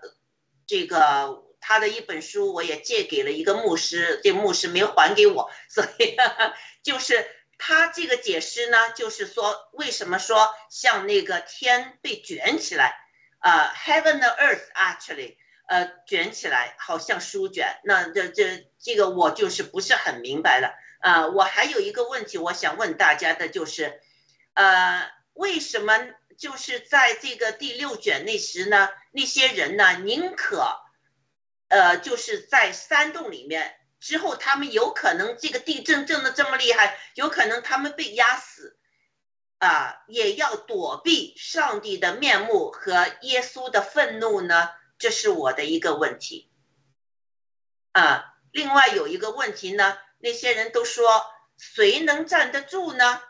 [0.67, 6.15] 这个他的一本书，我也借给了一个牧师，这牧师没还给我，所以
[6.83, 7.25] 就是
[7.65, 12.93] 他这个解释呢，就是说为什么说像那个天被卷起来，
[13.39, 15.37] 啊，heaven and earth actually，
[15.67, 24.01] 呃，卷起来好像书卷，那这这这个我就是不是很明白了，啊，我还有一个问题我想问大家的就是，
[24.55, 25.97] 呃，为什么？
[26.35, 30.65] 就是在这个第六卷那时呢，那些人呢宁可，
[31.69, 38.77] 呃，就是在山洞里面之后，他们有可能这个地震震的这么厉害，有可能他们被压死，
[39.59, 44.69] 啊，也要躲避上帝的面目和耶稣的愤怒呢？
[44.97, 46.51] 这是我的一个问题。
[47.93, 51.25] 啊，另外有一个问题呢，那些人都说
[51.57, 53.21] 谁能站得住呢？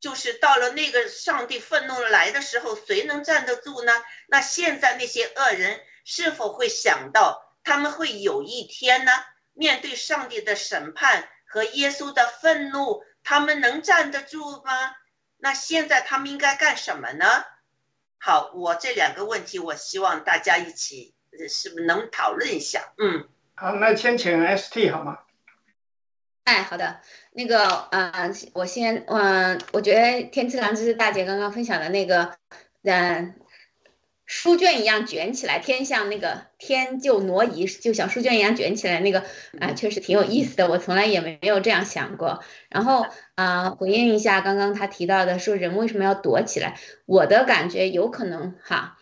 [0.00, 3.92] 就是到了那个上帝愤怒来的时候，谁能站得住呢？
[4.26, 9.12] 那现在那些恶人是否会想到，他们会有一天呢？
[9.56, 14.94] 面对上帝的审判和耶稣的愤怒，他们能站得住吗？
[15.38, 17.26] 那现在他们应该干什么呢？
[18.18, 21.14] 好，我这两个问题，我希望大家一起，
[21.48, 22.92] 是不是能讨论一下？
[22.98, 25.18] 嗯，好，那先请 ST 好吗？
[26.44, 27.00] 哎，好的，
[27.32, 32.36] 那个，呃，我先，嗯，我觉得天赐良知大姐刚刚分享的那个，
[32.84, 33.34] 嗯，
[34.26, 39.24] 书卷一样卷起来，天像那个天就挪移，就像书卷一样卷起来，那个，
[39.58, 42.42] 啊，确实挺有意思的，我从来也没有这样想过。
[42.68, 43.06] 然后，
[43.36, 46.78] 啊，回应一下刚刚他提到的，说人为什么要躲起来？
[47.06, 48.98] 我的感觉有可能哈，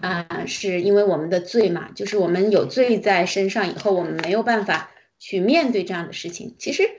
[0.00, 4.90] 啊，是因为我们的罪嘛，就是我们有罪在身上以后，我们没有办法。
[5.16, 6.90] 去面对这样的事情，其实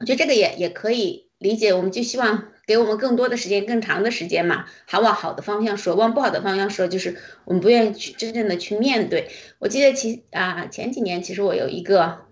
[0.00, 1.72] 我觉得这个也也可以理解。
[1.72, 7.16] 我们就希望给我们更多的时间、更长的时间嘛，还往好的方向说，往不好的方向说，就是
[7.46, 9.30] 我们不愿意去真正的去面对。
[9.58, 12.26] 我记得其啊前几年，其实我有一个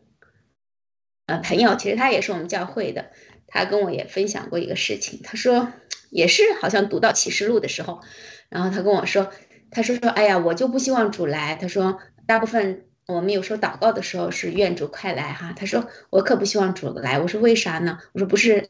[1.24, 3.12] 呃朋友，其实他也是我们教会的，
[3.47, 5.20] 他跟我也分享过一个事情。
[5.24, 5.72] 他说
[6.11, 8.03] 也是好像读到启示录的时候，
[8.51, 9.30] 然后他跟我说，
[9.70, 11.57] 他说说哎呀，我就不希望主来。
[11.57, 12.82] 他说大部分。
[13.09, 18.01] 我们有时候祷告的时候是愿主快来哈，他说我可不希望主来，我说为啥呢？
[18.12, 18.68] 我说不是。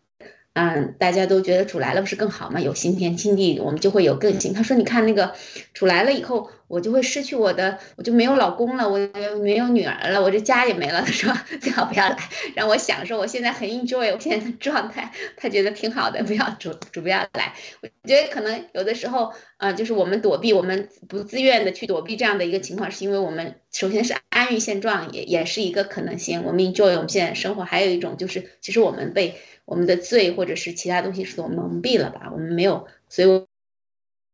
[0.58, 2.60] 嗯，大家都觉得主来了不是更好吗？
[2.62, 4.54] 有新天新地，我们就会有更新。
[4.54, 5.34] 他说：“你看那个
[5.74, 8.98] 主来了以后，我就会失去我的，我就没有老公了，我
[9.40, 11.00] 没有女儿了，我这家也没了。
[11.06, 12.16] ”他说：“最好不要来，
[12.54, 17.54] 让我享受我现在很 enjoy 我现在的状态。”他觉得挺好的，不要主主不要来。
[17.82, 26.44] 我觉得可能有的时候，呃，就是我们躲避，我们不自愿的去躲避这样的一个情况，是因为我们首先是安于现状，也也是一个可能性。
[26.44, 29.36] 我们 enjoy 我们现在生活，还有一种就是，其实我们被。
[29.66, 32.30] 我们的罪或者是其他东西所蒙蔽了吧？
[32.32, 33.46] 我们没有，所以，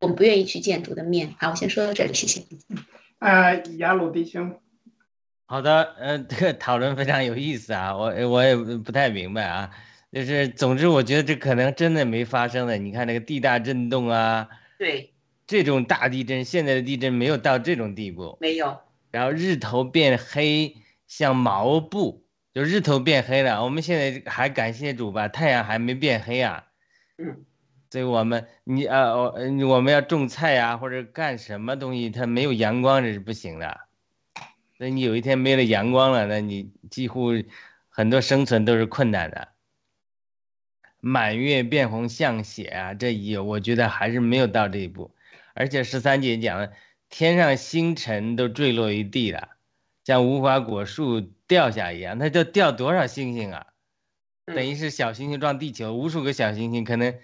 [0.02, 1.32] 我们不愿意去见主的面。
[1.38, 2.42] 好，我先说到这里，谢谢。
[3.20, 4.60] 啊，雅鲁弟兄，
[5.46, 9.70] 好的，呃，这个讨论非常有意思啊，我我也不太明白啊，
[10.10, 12.76] 就是总之我觉得这可能真的没发生的。
[12.76, 15.14] 你看那个地大震动啊，对，
[15.46, 18.76] 这种大地震，现在的地震没有到这种地步，没有。
[19.12, 20.76] 然后日头变黑，
[21.06, 22.20] 像毛布。
[22.54, 26.66] 就日头变黑了，我们现在还感谢主吧，太阳还没变黑啊。
[27.16, 27.46] 嗯，
[27.92, 29.34] 所以我们你呃我
[29.68, 33.80] 我们要种菜呀或者干什么东西，它没有阳光这是不行的。
[34.78, 37.32] 所以你有一天没了阳光了，那你几乎
[37.90, 39.48] 很多生存都是困难的。
[41.00, 45.14] 满月变红像血啊，这一我觉得还是没有到这一步。
[45.52, 46.72] 而且十三节讲了，
[47.10, 49.50] 天上星辰都坠落于地了。
[50.04, 53.66] 像无花果树掉下一样，那就掉多少星星啊？
[54.46, 57.14] 等于是小星星撞地球，无数个小星星可能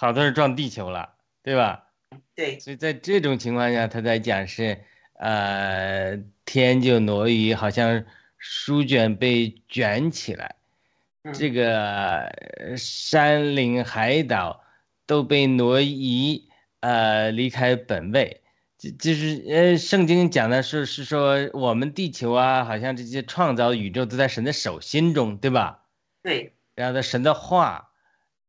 [0.00, 1.88] 好多人撞地球了，对吧？
[2.36, 2.60] 对。
[2.60, 4.80] 所以在这种情况下，他在讲是，
[5.14, 8.04] 呃，天就挪移，好像
[8.36, 10.54] 书卷被卷起来，
[11.34, 12.32] 这个
[12.76, 14.62] 山林海岛
[15.04, 18.42] 都被挪移，呃，离开本位。
[18.78, 25.82] 就就是呃，圣经讲的是是说我们地球啊，好像这些创造宇宙都在神的手心中，对吧？
[26.22, 26.54] 对。
[26.76, 27.90] 然后在神的话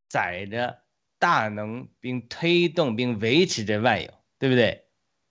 [0.08, 0.78] 载着
[1.20, 4.10] 大能，并推动并维持着万有，
[4.40, 4.82] 对不对？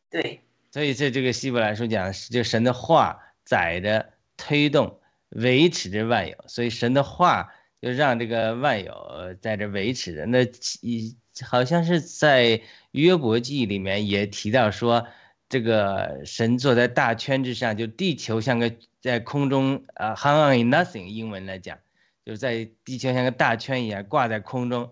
[0.10, 0.40] 对。
[0.72, 10.26] 所以在这个希伯来书讲，就神的话载着推动维持着万有，所以神的话就让这个万有在这维持着。
[10.26, 10.48] 那
[10.82, 11.18] 一。
[11.48, 12.62] 好像是在
[12.92, 15.08] 约伯记里面也提到说，
[15.48, 21.06] 这个神坐在大圈之上，就地球像个在空中啊，hung on in nothing。
[21.06, 21.80] 英文来讲，
[22.26, 24.92] 就是在地球像个大圈一样挂在空中，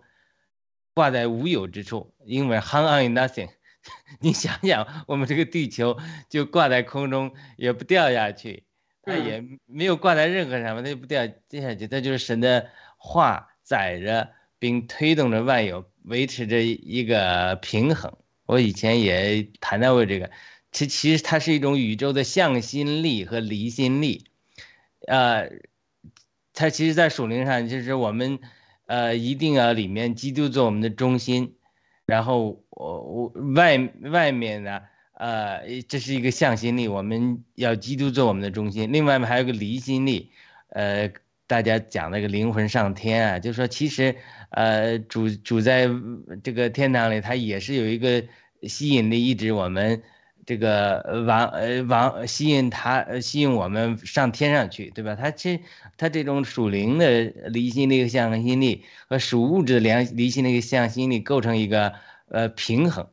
[0.97, 2.11] 挂在无有之处。
[2.25, 3.49] 英文 hung in nothing，
[4.19, 5.95] 你想想，我们这个地球
[6.27, 8.63] 就挂在空中，也不掉下去，
[9.03, 11.87] 它也没有挂在任何上面，它也不掉掉下去。
[11.87, 18.11] 它就是神的话载着并推动着万有，维持着一个平衡。
[18.47, 20.31] 我以前也谈到过这个，
[20.71, 24.25] 其其实它是一种宇宙的向心力和离心力，
[25.07, 25.51] 呃，
[26.53, 28.39] 它其实，在属灵上就是我们，
[28.87, 31.53] 呃，一定要里面基督做我们的中心。
[32.05, 34.81] 然后我我外外面呢，
[35.13, 38.91] 呃，这是一个向心力，我们要基督做我们的中心。
[38.93, 40.31] 另外面还有个离心力，
[40.69, 41.11] 呃，
[41.47, 44.15] 大家讲那个灵魂上天啊，就是说其实，
[44.51, 45.89] 呃，主主在
[46.41, 48.23] 这个天堂里，他也是有一个
[48.63, 50.01] 吸引力，一直我们
[50.47, 55.13] 这个往呃往吸引他吸引我们上天上去，对吧？
[55.13, 55.61] 他这
[55.97, 61.93] 他这种属灵的离心力和向心力和属物质的离离心力和向心力构成一个
[62.29, 63.05] 呃平衡。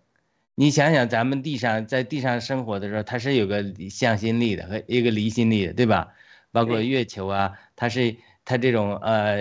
[0.55, 6.15] 你想想，咱们地上在地上生活的时候，它是有个向心力的和一个离心力的，对吧？
[6.53, 8.15] 包括月球啊，它是
[8.45, 9.39] 它这种呃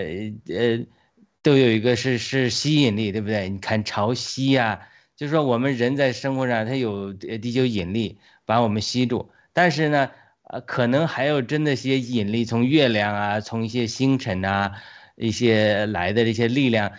[0.50, 0.84] 呃
[1.44, 3.48] 都有一个是是吸引力，对不对？
[3.50, 10.10] 你看潮汐呀，就是说我们人在生活上它有地球引力把我们吸住，但是呢。
[10.46, 14.74] 呃，可能还有真的些引力，从月亮啊，从一些星辰啊，
[15.16, 16.92] 一些来的这些力量，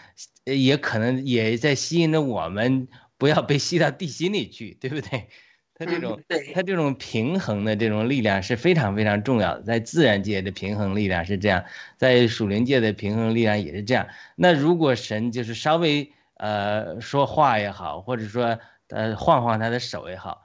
[0.45, 2.89] 也可能也在吸引着我们，
[3.19, 5.29] 不要被吸到地心里去，对不对？
[5.75, 6.21] 它这种，
[6.55, 11.65] 它这种平衡的这种力量是非常非常重要的，在自然界的平衡力量是这样，
[11.99, 14.09] 在属灵界的平衡力量也是这样。
[14.37, 18.59] 那如果神就是稍微呃说话也好，或者说
[18.89, 20.45] 呃晃晃他的手也好，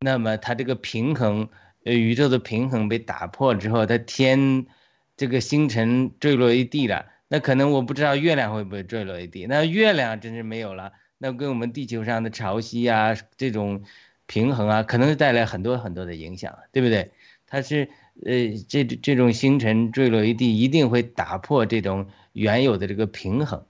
[0.00, 1.48] 那么他这个平衡。
[1.82, 4.66] 呃，宇宙的平衡被打破之后，他天
[5.16, 7.06] 这个星辰坠落一地了。
[7.26, 9.46] 那可能我不知道月亮会不会坠落一地。
[9.46, 13.82] 那月亮真是没有了，那跟我们地球上的潮汐啊，这种
[14.26, 17.12] 平衡啊，可能带来很多很多的影响，对不对？
[17.46, 17.88] 它是
[18.26, 18.32] 呃，
[18.68, 23.64] 这这种星辰坠落一地，一定会打破这种原有的这个平衡。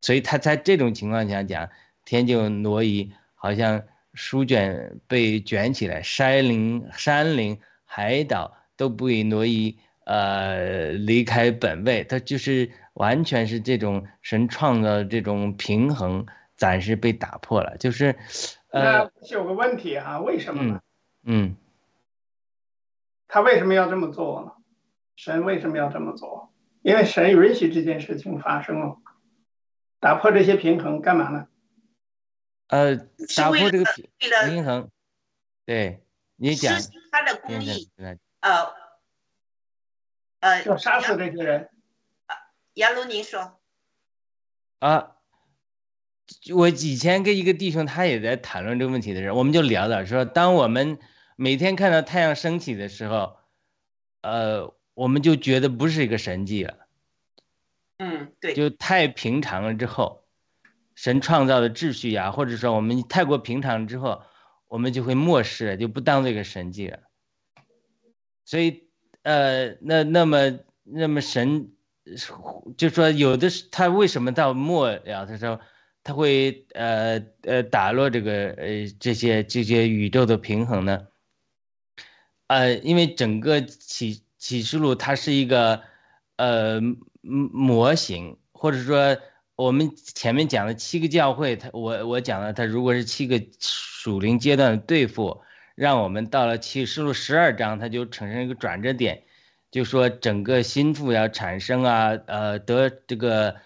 [0.00, 1.68] 所以他在这种情况下讲，
[2.04, 3.82] 天就挪移，好像。
[4.12, 16.26] 书卷被卷起来，山林、山林、海岛都不以挪移，呃，离开本位，它就是完全是这种神创造的这种平衡
[16.56, 18.16] 暂时被打破了，就是，
[18.70, 20.80] 呃，有个问题哈，为什么呢？
[21.22, 21.54] 嗯，
[23.28, 24.52] 他为什么要这么做呢？
[25.14, 26.52] 神为什么要这么做？
[26.82, 28.98] 因为神允许这件事情发生了，
[30.00, 31.46] 打破这些平衡干嘛呢？
[32.68, 32.96] 呃，
[33.36, 34.08] 打破这个平
[34.48, 34.90] 平衡，
[35.66, 36.02] 对
[36.36, 36.74] 你讲，
[37.12, 37.90] 他的公益，
[38.40, 38.72] 呃，
[40.40, 41.68] 呃，要杀死这些人。
[42.74, 43.58] 杨如，您说。
[44.78, 45.16] 啊，
[46.54, 50.98] 我以前跟一个弟兄，他也在谈论这个问题的时候，我们就聊到说，当我们
[51.36, 53.36] 每天看到太阳升起的时候，
[54.22, 56.78] 呃，我们就觉得不是一个神迹了。
[58.00, 58.54] 嗯，对。
[58.54, 60.24] 就太平常了之后。
[60.96, 64.20] 神创造的秩序呀，或者说我们太过平常之后，
[64.68, 66.98] 我们就会漠视，就不当这个神迹了。
[68.44, 68.84] 所以，
[69.22, 71.72] 呃，那那么那么神，
[72.76, 75.58] 就说有的是他为什么到末了的时候，
[76.04, 81.06] 他会呃呃打落这个呃这些这些宇宙的平衡呢？
[82.48, 85.82] 呃，因为整个启启示录它是一个
[86.36, 86.82] 呃
[87.22, 89.16] 嗯模型，或者说。
[89.56, 95.42] 我们前面讲的七个教会，他我我讲了，他如果是七个属灵阶段的对付，
[95.74, 99.22] 让我们到了启示录十二章，它就产生一个转折点，
[99.70, 103.56] 就说整个心腹要产生啊，呃得这个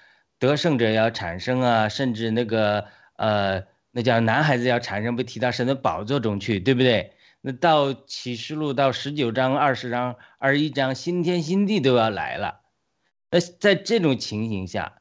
[0.40, 7.12] 得胜者要产生啊，甚至那个呃那叫男孩子要产生，被提到神的宝座中去，对不对？
[7.40, 12.62] 那到启示录到十九章、二十章、二十一章，新天新地都要来了，
[13.34, 15.00] 那在这种情形下。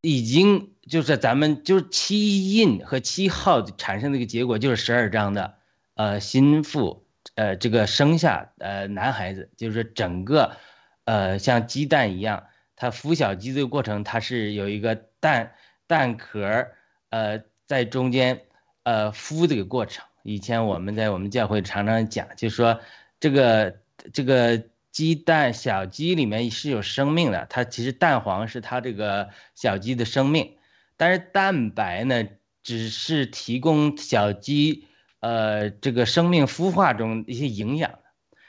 [0.00, 5.56] 已经就是咱们就是七印和七号产生的一个结果，就是十二章的，
[5.96, 10.56] 呃，心腹，呃，这个生下呃男孩子，就是整个，
[11.04, 12.44] 呃，像鸡蛋一样，
[12.76, 15.52] 它孵小鸡的过程，它是有一个蛋
[15.88, 16.68] 蛋壳，
[17.10, 18.42] 呃，在中间，
[18.84, 20.06] 呃，孵这个过程。
[20.22, 22.80] 以前我们在我们教会常常讲，就说
[23.18, 23.80] 这个
[24.12, 24.62] 这个。
[24.90, 30.56] 鸡蛋小鸡里面是有生命的，它其实蛋黄是它这个小鸡的生命，
[30.96, 32.24] 但是蛋白呢，
[32.62, 34.86] 只是提供小鸡
[35.20, 37.98] 呃这个生命孵化中一些营养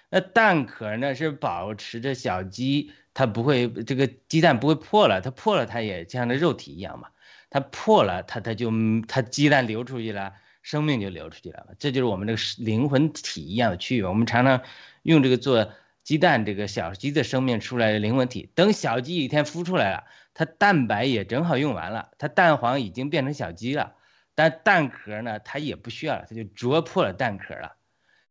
[0.09, 7.09] 那蛋壳呢是保持着小鸡它不会这个鸡蛋不会破了，它破了它也像那肉体一样嘛，
[7.51, 8.71] 它破了它它就
[9.07, 10.33] 它鸡蛋流出去了，
[10.63, 11.67] 生命就流出去了。
[11.77, 14.07] 这就是我们这个灵魂体一样的区别。
[14.07, 14.61] 我们常常
[15.03, 15.71] 用这个做
[16.03, 23.93] 鸡蛋，这个小鸡的生命出来的灵魂体，等小鸡一天孵出来了，它蛋白也正好用完了，它蛋黄已经变成小鸡了，
[24.35, 27.75] 但蛋壳呢，它也不需要了，它就啄破了蛋壳了。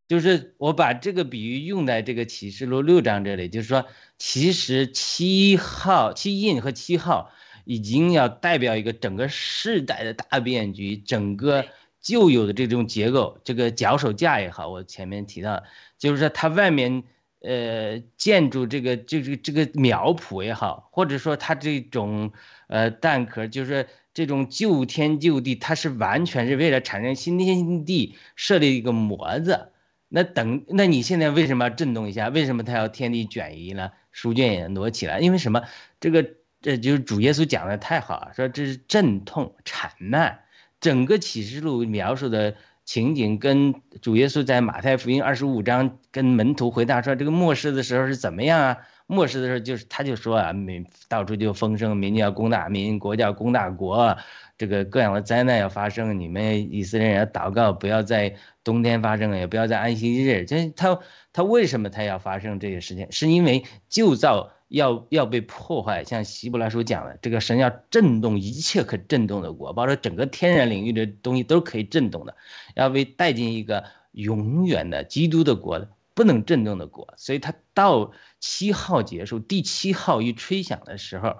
[0.08, 3.84] 就是我把这个比喻用在这个启示录六章这里，就是说，
[4.16, 7.30] 其实七号七印和七号
[7.66, 11.66] 已经要代表一个整个世代的大变局，整个
[12.00, 15.62] 旧有的这种结构，这个脚手架也好，我前面提到，
[15.98, 17.04] 就是说它外面
[17.40, 22.32] 呃建筑这个这个这个苗圃也好，或者说它这种
[22.66, 29.70] 呃蛋壳，就是这种旧天旧地，它是完全是为了产生新天新地设立一个模子。
[30.08, 32.28] 那等，那你现在为什么要震动一下？
[32.28, 33.90] 为什么它要天地卷移呢？
[34.10, 35.62] 书卷也挪起来，因为什么？
[36.00, 36.30] 这个
[36.62, 40.40] 这就是主耶稣讲的太好了，说这是阵痛惨难。
[40.80, 42.56] 整个启示录描述的
[42.88, 48.78] 情景，跟主耶稣在马太福音二十五章跟门徒回答说这个末世的时候是怎么样啊？
[49.06, 54.16] 末世的时候就是他就说啊，民到处就风声，民要攻打民，国叫攻打国。
[54.56, 60.46] 这个各样的灾难要发生，你们以色列人要祷告，不要在冬天发生，也不要在安息日。
[60.46, 60.98] 这他
[61.34, 63.06] 他为什么他要发生这些事情？
[63.12, 72.36] 是因为旧造要要被破坏，像希伯来书讲的，这个神要震动一切可震动的国，包括整个天然领域的东西都可以震动的，
[72.74, 77.14] 要被带进一个永远的基督的国，不能震动的国。
[77.16, 81.36] 所以他到七号结束，第七号一吹响的时候。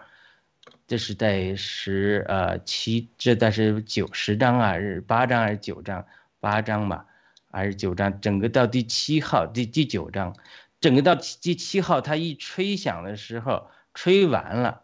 [0.87, 6.07] 这是在十呃七，这但是九十章啊，是八章还是九章？
[6.41, 7.05] 八章吧，
[7.51, 8.23] 还是九章？
[8.23, 10.35] 整个到第七号，第第九章，
[10.81, 14.83] 整个到第七号，他一吹响的时候，吹完了，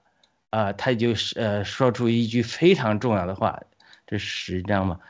[0.51, 3.63] 啊，他就是呃说出一句非常重要的话，
[4.07, 5.01] 这十章嘛，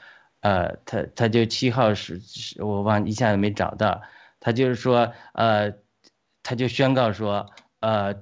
[0.40, 4.02] 呃，他他就七号是是，我忘一下子没找到，
[4.40, 5.72] 他就是说，呃，
[6.42, 8.14] 他就宣告说，呃。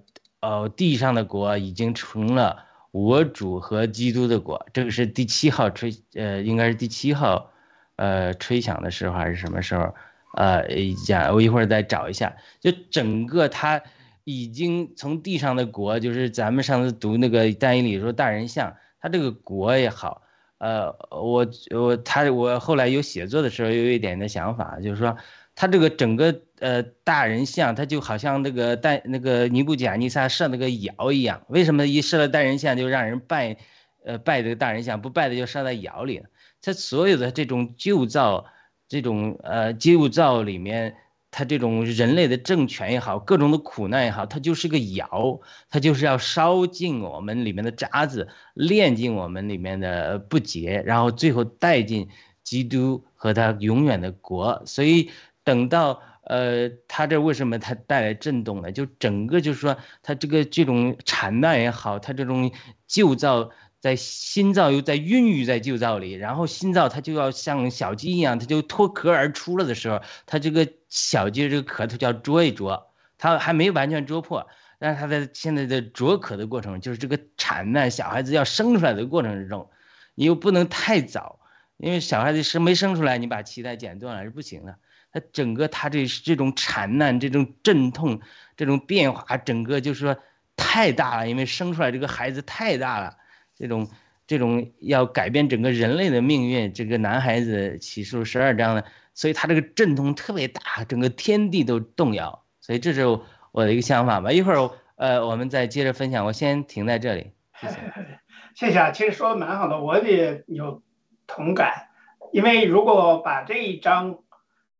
[0.44, 4.66] 哦，地上的国已经成了我主和基督的国。
[4.72, 7.52] 这个是第七号吹，呃，应该是第七号，
[7.94, 9.94] 呃，吹响的时候还是什么时候？
[10.34, 10.66] 呃，
[11.06, 12.36] 讲我一会儿再找一下。
[12.60, 13.82] 就整个他
[14.24, 20.22] 已经从地上的国，就是咱们上次读那个单一里说大人像，他这个国也好，
[20.58, 25.16] 呃，我我他我后来有写作的时候有一点的想法，就是说。
[25.54, 31.42] 他这个整个呃大人像，他就好像那个带那个尼布甲尼撒设那个窑一样。
[31.48, 33.58] 为什么一设了大人像就让人拜，
[34.02, 36.22] 呃拜这个大人像，不拜的就设在窑里？
[36.62, 38.46] 他所有的这种旧造，
[38.92, 40.94] 这种呃旧造里面，
[41.30, 45.40] 他这种人类的政权也好，各种的苦难也好，它就是个窑，
[45.70, 52.10] 它就是要烧尽我们里面的渣子，炼尽我们里面的不洁，然后最后带进
[52.44, 54.62] 基督和他永远的国。
[54.66, 55.10] 所以。
[55.44, 58.70] 等到呃，他这为什么他带来震动呢？
[58.70, 62.52] 就整个就是说，他这个这种产难也好，他这种
[62.86, 63.50] 旧造
[63.82, 72.86] 在新造又在孕育在旧造里，然后新造它就要像小鸡一样，它就脱壳而出了的时候，它这个小鸡这个壳它就要啄一啄，
[73.18, 74.46] 它还没完全啄破，
[74.78, 79.68] 但是它在现在的啄壳的过程，就是这个产难小孩子要生出来的过程之中，
[80.14, 81.40] 你又不能太早，
[81.76, 84.76] 因为小孩子生没生出来，你把脐带剪断了是不行的。
[85.10, 88.20] 它整个它这这种产难、这种阵痛、
[88.56, 90.16] 这种变化，整个就是说
[90.56, 93.18] 太大了，因为生出来这个孩子太大了，
[93.62, 93.88] 这种
[94.26, 98.84] 这种要改变整个人类的命运，这个男孩子起诉十二章的，
[99.14, 103.06] 所以他这个阵痛特别大，整个天地都动摇，所以这是
[103.52, 104.32] 我的一个想法吧。
[104.32, 107.76] 一会儿呃我们再接着分享，我先停在这里，谢谢。
[108.56, 110.82] 谢谢啊，其实说的蛮好的，我也有
[111.28, 111.88] 同感，
[112.32, 114.18] 因为如果把这一章。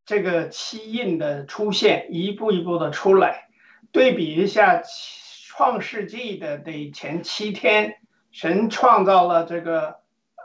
[0.04, 3.46] 这个七印的出现，一步一步的出来，
[3.92, 4.82] 对比一下
[5.46, 7.98] 创世纪的得前七天，
[8.32, 10.00] 神创造了这个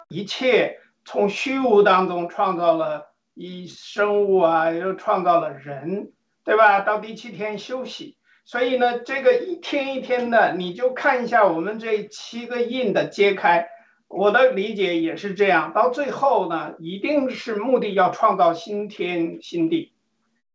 [0.09, 6.11] 一切，从虚无当中创造了一生物啊，又创造了人，
[6.43, 6.81] 对吧？
[6.81, 13.69] 到第七天休息，所以呢，这个一天一天的，你就看一下我们这七个印的揭开。
[14.09, 19.93] 我的理解也是这样，到最后呢，一定是目的要创造新天新地，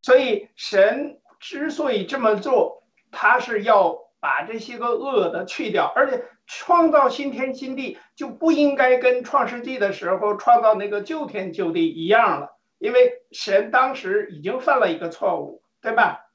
[0.00, 6.24] 所以神之所以这么做，他是要把这些个恶的去掉，而且
[6.58, 16.26] 创造新天新地就不应该跟创世纪的时候创造那个旧天旧地一样了，因为神当时已经犯了一个错误，对吧？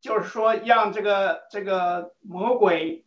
[0.00, 3.06] 就是说让这个这个魔鬼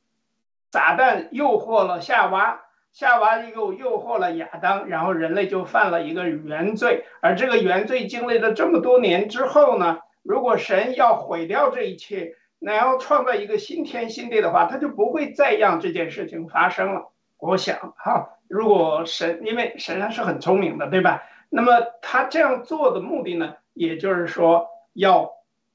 [0.72, 2.62] 撒旦诱惑了夏娃。
[2.92, 7.04] 夏娃又诱惑了亚当，然后人类就犯了一个原罪。
[7.22, 17.12] 而这个原罪经历了这么多年之后呢，如果神要毁掉这一切，然后创造一个新天新地的话，他就不会再让这件事情发生了。
[17.38, 21.24] 我想哈，如果神，因为神还是很聪明的，对吧？
[21.50, 25.32] 那么他这样做的目的呢，也就是说要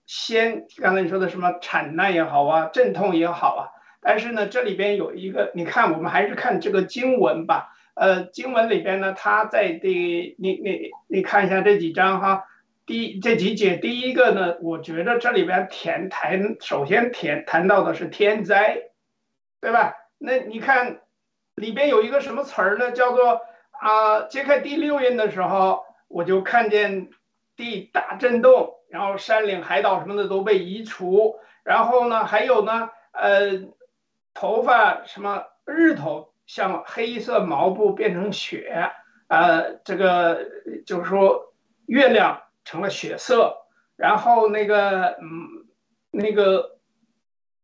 [0.06, 3.60] 先刚才你说的什么产难也好啊，阵痛也好啊。
[4.02, 7.74] 但是呢，这里边有一个，你看，我们还是看这个经文吧。
[7.94, 12.44] 呃，经文里边呢，他在第你你你看一下这几章哈，
[12.90, 18.82] 第这几节，第一个呢，我觉得这里边填谈首先填谈到的是天灾，
[19.60, 19.94] 对吧？
[20.18, 21.00] 那你看
[21.54, 22.90] 里边有一个什么词儿呢？
[22.90, 27.10] 叫做啊，揭开第六印的时候，我就看见
[27.54, 33.70] 地大震动，然后山岭海岛什么的都被移除，然后呢，还有呢，呃。
[34.32, 38.90] 头发什么日头像黑色毛布变成雪，
[39.28, 40.46] 呃，这个
[40.86, 41.52] 就是说
[41.86, 43.56] 月亮成了血色，
[43.96, 45.66] 然后那个嗯
[46.10, 46.78] 那个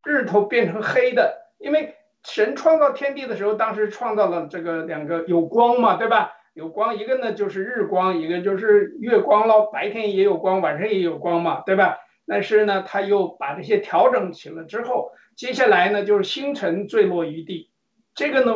[0.05, 1.95] 日头变成黑的，因为
[2.25, 6.33] 神创造天地的时候，当时创造了这个两个有光嘛，对吧？
[6.55, 9.71] 有光，一个呢就是日光，一个就是月光喽。
[9.71, 11.99] 白天也有光，晚上也有光嘛，对吧？
[12.27, 15.13] 但是呢，他又把这些调整起了之后。
[15.37, 17.71] 接下来呢，就是星辰坠落于地，
[18.15, 18.53] 这个呢，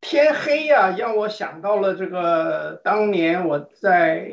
[0.00, 4.30] 天黑呀，让我想到了这个当年我在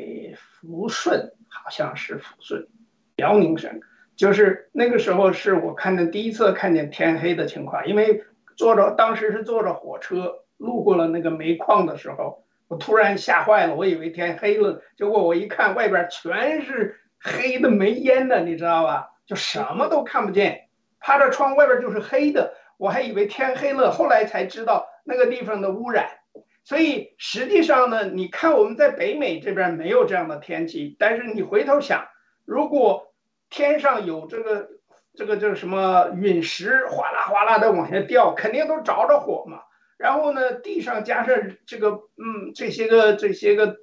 [0.60, 2.68] 抚顺，好像是抚顺，
[3.16, 3.80] 辽宁省，
[4.16, 8.22] 就是那个时候是我看见第一次看见天黑的情况，因为
[8.56, 19.08] 坐着当时是坐着火车路过了那个煤矿的时候，我突然吓坏了，我以为天黑了，结果我一看外边全是黑的煤烟的，你知道吧？
[19.26, 20.68] 就什么都看不见，
[21.00, 26.19] 趴着窗外边就是黑的，我还以为天黑了，后来才知道那个地方的污染。
[26.62, 32.06] 所以实际上呢，你看我们在北美这边没有这样的天气，但是你回头想，
[32.44, 33.12] 如果
[33.48, 34.68] 天上有这个
[35.14, 39.62] 这个叫什么陨石哗啦哗啦的往下掉，肯定都着着火嘛。
[39.96, 43.78] 然后呢，地上加上这个嗯这些个这些个，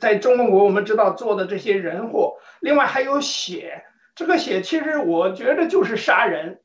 [0.00, 3.84] 在中国我们知道做的这些人祸，另外还有血。
[4.14, 6.60] 这个血其实我觉得就是杀人，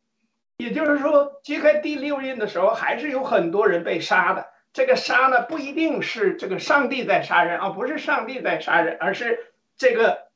[0.58, 4.48] 也就是说揭开第六印的时候，还是有很多人被杀的。
[4.78, 10.28] 这个杀呢，不一定是这个上帝在杀人啊，不是上帝在杀人，而是这个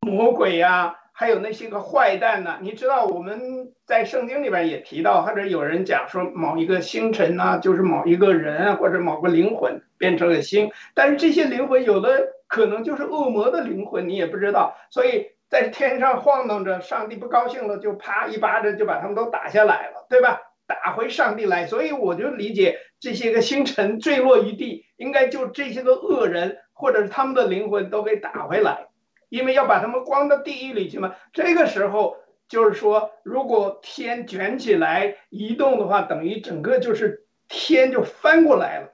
[0.00, 2.58] 魔鬼呀，还有那些个坏蛋呢。
[2.60, 15.30] 你知道我们在圣经里边也提到，或者有人讲说某一个星辰呐，就是某一个人或者某个灵魂变成了星，但是这些灵魂有的可能就是恶魔的灵魂，你也不知道，所以。
[15.48, 20.40] 在天上晃动着，上帝不高兴了，就啪一巴掌就把他们都打下来了，对吧？
[20.66, 28.88] 打回上帝来，所以我就理解这些个星辰坠落于地，应该就这些个恶人或者是他们的灵魂都给打回来，
[29.28, 31.14] 因为要把他们关到地狱里去嘛。
[31.32, 32.16] 这个时候
[32.48, 38.92] 就是说，如果天卷起来移动的话，等于整个就是天就翻过来了，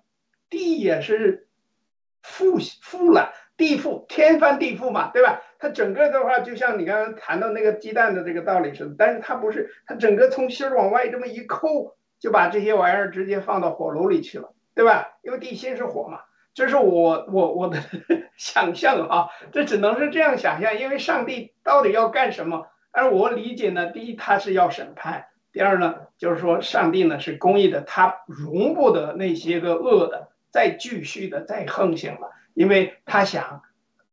[0.50, 1.48] 地也是
[2.22, 3.32] 覆覆了。
[3.56, 5.40] 地覆天翻地覆嘛，对吧？
[5.58, 15.18] 它整个的话就像你刚刚谈到那个鸡蛋的这个道理似的，但是它不是，它整个从心儿往外这么一扣，就把这些玩意儿直接放到火炉里去了，对吧？
[15.22, 16.20] 因为地心是火嘛，
[16.54, 17.78] 这是我我我的
[18.36, 22.66] 想象啊，这只能是这样想象，因为上帝到底要干什么？
[22.90, 32.32] 而我理解呢，第一他是要审判，第二呢就是说上帝呢是公义的，他容不得那些个恶的再继续的再横行了。
[32.54, 33.62] 因为他想，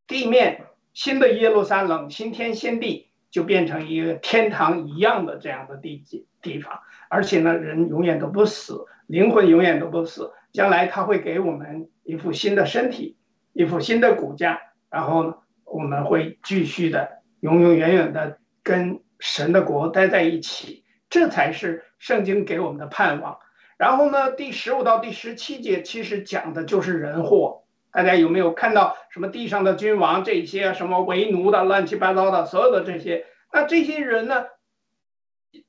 [0.08, 6.04] 地面新的耶路撒冷新天新地就变成一个天堂一样的这样的地
[6.42, 6.80] 地方，
[7.10, 10.32] 而且呢，人永远都不死，灵魂永远都不死。
[10.52, 13.18] 将来他会给我们一副新的身体，
[13.54, 14.60] 一副新的骨架，
[14.90, 23.38] 然后呢，我们会继续的永永远远的跟神的国待在一起，这才是圣经给我们的盼望。
[23.78, 27.64] 然后呢，第十五到第十七节其实讲的就是人祸。
[27.92, 33.26] 大家有没有看到什么地上的君王这些什么为奴的乱七八糟的所有的这些？
[33.52, 34.46] 那这些人呢？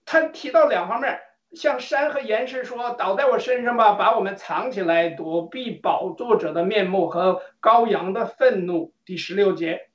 [0.05, 1.19] 他提到两方面，
[1.55, 8.93] 像山和岩石说倒在我身上吧，把我们藏起来，躲避宝座者的面目和羔羊的愤怒。
[9.07, 9.89] 第十六节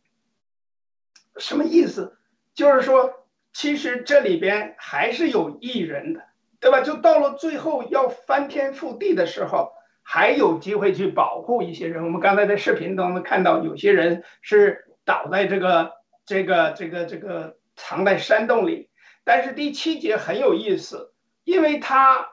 [1.38, 2.18] 什么意思？
[2.56, 6.24] 就是说，其实这里边还是有异人的，
[6.60, 6.82] 对吧？
[6.82, 9.75] 就到了最后要翻天覆地的时候。
[10.08, 12.06] 还有机会去保护一些人。
[12.06, 15.94] 我们刚才在视频当中看到，有些人是倒在这个、
[16.28, 18.90] 这个、这个、这个藏在山洞里。
[19.24, 21.12] 但是第七节很有意思，
[21.44, 22.30] 因为他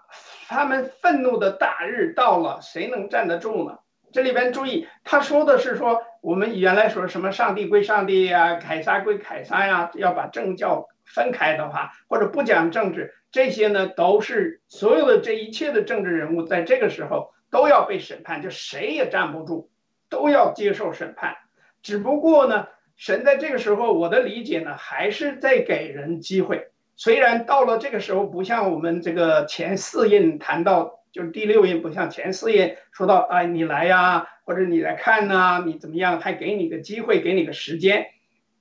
[0.48, 3.78] 他们愤怒的大日到了，谁能站得住呢？
[4.12, 19.70] 这里边注意，他说的是说我们原来说什么上帝归上帝呀，凯撒归凯撒呀，要把政教分开的话，或者不讲政治，这些呢都是所有的这一切的政治人物在这个时候都要被审判，就谁也站不住，
[20.08, 21.36] 都要接受审判。
[21.82, 22.66] 只不过呢，
[22.96, 26.68] 神在这个时候，我的理解呢，还是在给人机会。
[26.96, 38.06] 虽然到了这个时候，不像我们这个前四印谈到，就是第六印不像前四印说到，哎，你来呀，或者你来看呐，你怎么样，还给你个机会，给你个时间。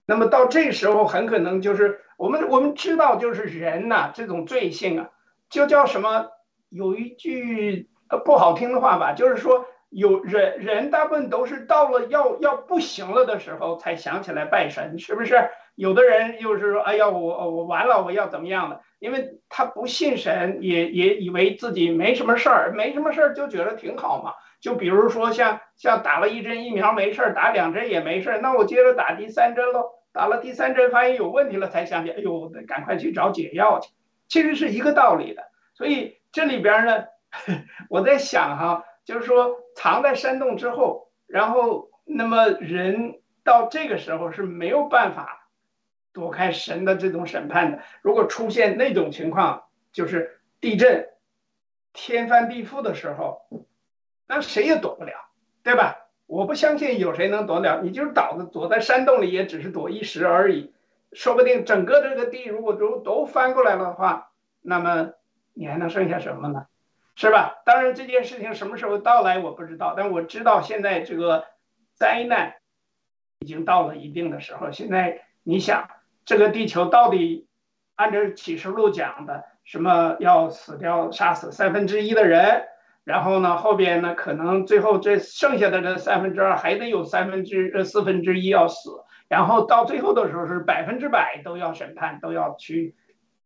[0.06, 5.10] 那么到这时候，很可能就是我们我们知道，就是人呐，这种罪性啊，
[5.50, 6.28] 就叫什么？
[6.68, 15.50] 有一句不好听的话吧，就是说，有人人大部分都是到了要要不行了的时候，才想起来拜神，是不是？
[15.76, 18.82] 有的人又是说，哎呀，我我完了，我要怎么样的？
[19.00, 24.34] 因为他不信神，也也以为自己没什么事儿，没什么事儿就觉得挺好嘛。
[24.60, 29.90] 就比如说像像打了一针疫苗没事儿，打两针也没事儿，那我接着打第三针喽。
[30.14, 33.90] 打了第三针发现有问题了，才想起，哎呦，赶快去找解药去。
[34.28, 35.44] 其实是一个道理的。
[35.74, 37.06] 所以这里边呢，
[37.90, 45.38] 我在想哈，就是说藏在山洞之后，然后那么人到这个时候是没有办法。
[46.14, 49.64] 躲开神的这种审判的，如果出现那种情况，
[49.94, 51.08] 就是地震、
[51.94, 53.44] 天翻地覆的时候，
[54.28, 55.14] 那谁也躲不了，
[55.64, 56.10] 对吧？
[56.28, 60.74] 我不相信有谁能躲得了，你就是倒着躲在山洞里，也只是躲一时而已。
[61.14, 64.32] 说不定整个这个地如果都都翻过来了的话，
[64.62, 65.14] 那么
[65.54, 66.66] 你还能剩下什么呢？
[67.16, 67.62] 是吧？
[67.66, 71.46] 当然这件事情什么时候到来我不知道，但我知道现在这个
[71.96, 72.56] 灾难
[73.40, 74.72] 已经到了一定的时候。
[74.72, 75.90] 现在你想。
[76.24, 77.48] 这个地球到底
[77.96, 82.68] 按照启示录讲的，什么要死掉、杀死三分之一的人，
[83.04, 92.96] 然后呢，后边呢，可能最后这剩下的这三分之二还得有三分之呃四分之一要死，然后到最后的时候是百分之百都要审判，都要去，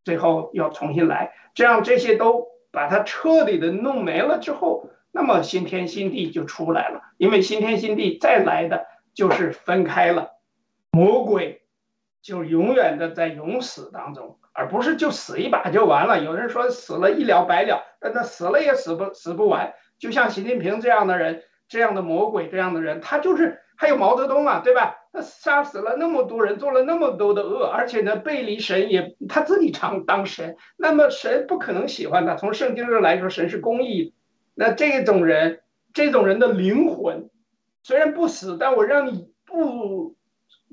[0.04, 8.86] 最后要重新来，这样这些都把它彻底的弄没了之后，那么新天新地就出来了，因为新天新地再来的
[9.16, 10.34] 就是分开了，
[10.92, 11.64] 魔鬼。
[12.22, 16.24] 就永远的在永死当中，而不是就死一把就完了。
[16.24, 19.76] 有人说死了一了百了，但他死了也死不死不完。
[20.00, 24.96] 就像习近平这样的人，这样的魔鬼，这样的人，他就是还有毛泽东啊，对吧？
[25.12, 32.36] 他杀死了那么多人，做了那么多的恶，而且呢，背离神也他自己常当神，那么神不可能喜欢他。
[32.36, 34.14] 从圣经上来说，神是公义。
[34.54, 35.62] 那这种人，
[35.94, 37.30] 这种人的灵魂
[37.84, 40.16] 虽然不死，但我让你不。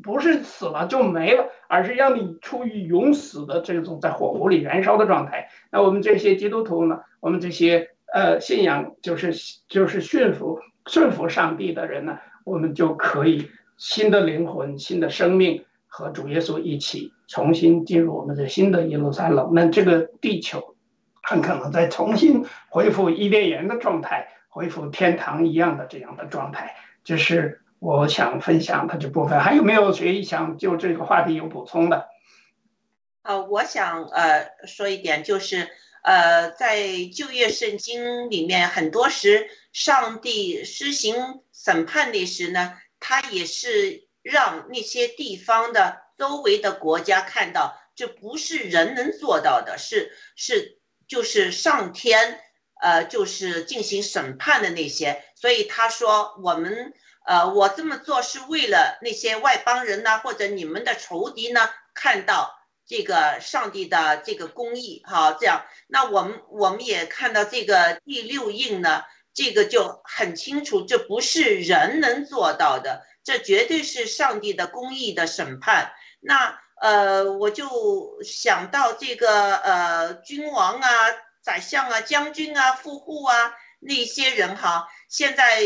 [0.03, 5.49] 不是死了就没了，而是让你处于永死的这种在火湖里燃烧的状态。
[5.71, 7.03] 那我们这些基督徒呢？
[7.21, 9.33] 我们这些呃信仰就是
[9.69, 19.51] 就是驯服顺服上帝的人呢，我们就可以新的灵魂、新的生命和主耶稣一起重新进入我们的新的耶路撒冷。
[19.55, 20.75] 那这个地球
[21.23, 26.77] 很可能再重新恢复伊甸园的状态，恢复天堂一样的这样的状态。
[27.05, 27.59] 这是。
[27.85, 32.07] 我想分享的这部分，还有没有谁想就这个话题有补充的？
[33.23, 35.67] 呃，我想呃说一点，就是
[36.05, 36.79] 呃在
[37.13, 50.79] 旧约圣经里面，很多时上帝施行审判的时呢，他也是让那些地方的周围的国家看到，这不是人能做到的，是是
[51.09, 52.41] 就是上天
[52.81, 56.95] 呃就是进行审判的那些，所以他说我们。
[57.25, 62.53] 呃，我这么做是为了那些外邦人呢，或者你们的仇敌呢，看到
[62.85, 75.93] 这个上帝的这个公义，哈，这样，那我们我们也看到这个第六印呢，这个就很清楚，这不是人能做到的，这绝对是上帝的公义的审判。
[76.21, 80.89] 那呃，我就想到这个呃，君王啊、
[81.41, 84.89] 宰相啊、将军啊、富户啊那些人哈。
[85.09, 85.63] 现在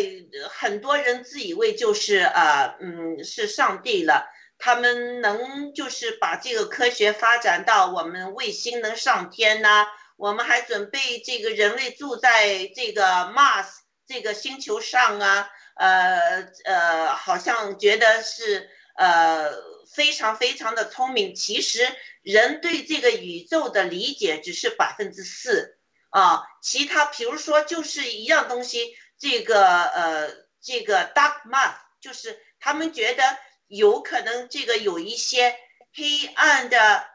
[0.50, 4.28] 很多人自以为就是啊，嗯，是上帝了。
[4.58, 9.86] 他们能就是把这个科学发展到我们卫星能上天呐，
[10.16, 13.66] 我们还准备这个人类住在这个 Mars
[14.06, 19.52] 这个星球上啊，呃呃，好像觉得是呃
[19.94, 21.34] 非常非常的聪明。
[21.34, 21.86] 其实
[22.22, 25.78] 人对这个宇宙的理解只是百分之四
[26.10, 28.96] 啊，其他比如说就是一样东西。
[29.18, 30.30] 这个呃，
[30.60, 31.72] 这个 dark Mass
[32.02, 33.22] 就是他们觉得
[33.66, 35.56] 有可能这个有一些
[35.94, 37.06] 黑暗的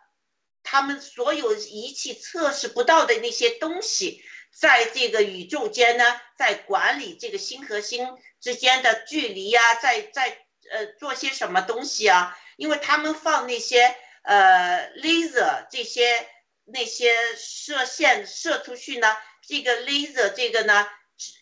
[0.63, 10.37] 他们所有仪器测试不到的那些东西，在这个宇宙间呢，在管理这个星和星之间的距离呀、在在
[10.71, 12.37] 呃做些什么东西啊？
[12.57, 16.29] 因为他们放那些呃 laser 这些
[16.65, 19.17] 那些射线射出去呢，
[19.47, 20.87] 这个 laser 这个呢，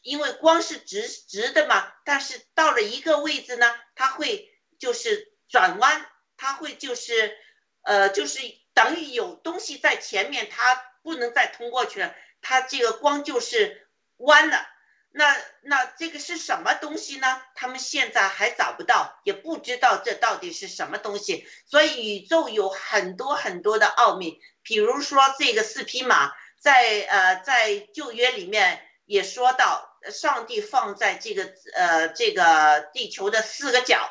[0.02, 7.38] 因为光是直直的嘛，但是到了一个位置呢，它会就是转弯，它会就是
[7.82, 8.40] 呃就是
[8.80, 10.74] 等于有东西在前面，它
[11.04, 14.66] 不能再通过去了，它这个光就是弯了。
[15.12, 17.42] 那那这个是什么东西呢？
[17.56, 21.46] 他们现在还找不到，也不知道这到底是什么东西。
[21.66, 26.32] 所以宇宙有很多很多的奥秘，比如说这个四匹马，
[26.62, 34.10] 在呃在旧约里面也说到，上帝放在这个呃这个地球的四个角，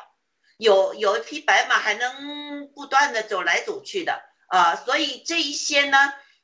[0.57, 5.97] 有有一匹白马还能不断的走来走去的啊、所以这一些呢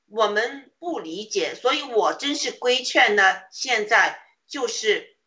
[0.07, 4.22] 我们不理解，所以我真是规劝呢，现在。
[4.48, 5.18] 就是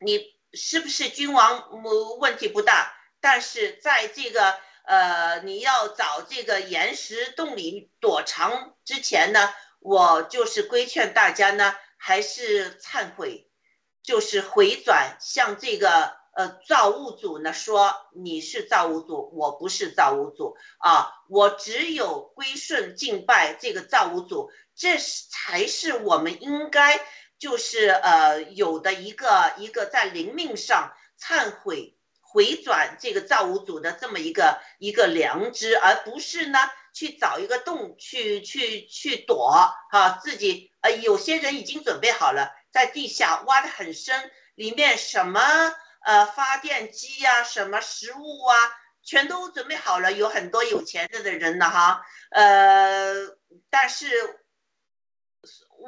[0.00, 0.22] 你
[0.54, 1.82] 是不是君王，
[2.18, 13.50] 问题不大，但是在这个呃，你要找这个岩石洞里躲藏之前呢，我就是规劝大家呢，还是忏悔，
[14.02, 27.00] 就是回转向这个呃造物主呢说，你是造物主，我不是造物主啊，我只有归顺敬拜这个造物主，这是才是我们应该。
[27.40, 30.92] 就是呃有的一个一个在灵命上
[31.22, 36.58] 忏悔回转这个造物主的这么一个一个良知，而不是呢
[36.92, 39.52] 去找一个洞去去去躲
[39.92, 45.40] 哈、自己呃有些人已经准备好了，在地下挖得很深，里面什么
[46.00, 48.56] 呃发电机呀、什么食物啊，
[49.02, 53.14] 全都准备好了，有很多有钱的的人呢哈，呃，
[53.70, 54.44] 但是。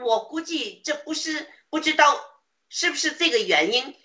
[0.02, 2.24] 我估计这不是不知道
[2.68, 3.96] 是不是这个原因，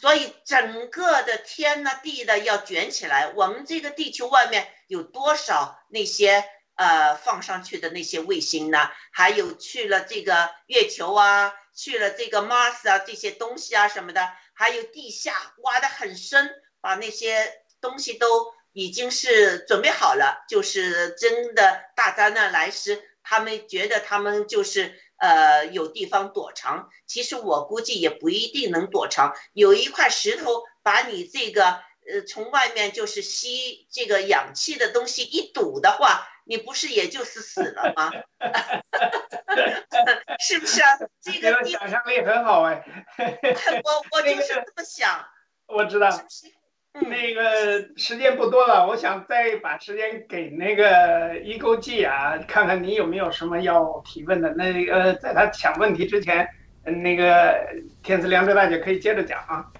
[0.00, 3.32] 所以整个的天呢地的要卷起来。
[3.34, 6.44] 我们这个地球外面有多少那些
[6.76, 8.88] 呃放上去的那些卫星呢？
[9.10, 15.32] 还有去了这个月球啊，去了这个 Mars 啊这些东西啊什么的，还有地下
[15.62, 25.00] 挖得很深，把那些东西都已经是准备好了，就是真的大灾难来时，他们觉得他们就是。
[25.20, 29.34] 呃，有地方躲藏，其实我估计也不一定能躲藏。
[29.52, 31.70] 有一块石头把你这个
[32.08, 38.10] 呃从外面就是吸这个氧气的东西一堵的话，你不是也就是死了吗？
[40.40, 40.96] 是不是啊？
[41.20, 42.82] 这这个想象力很好哎。
[43.84, 45.26] 我我就是这么想，
[45.66, 46.10] 我知道。
[46.10, 46.46] 是不是？
[46.94, 54.48] 嗯那个时间不多了，我想再把时间给那个一勾记啊，看看你有没有什么要提问的。
[54.54, 56.48] 那个在他想问题之前，
[56.86, 57.68] 嗯那个
[58.02, 59.70] 天赐良知大姐可以接着讲啊。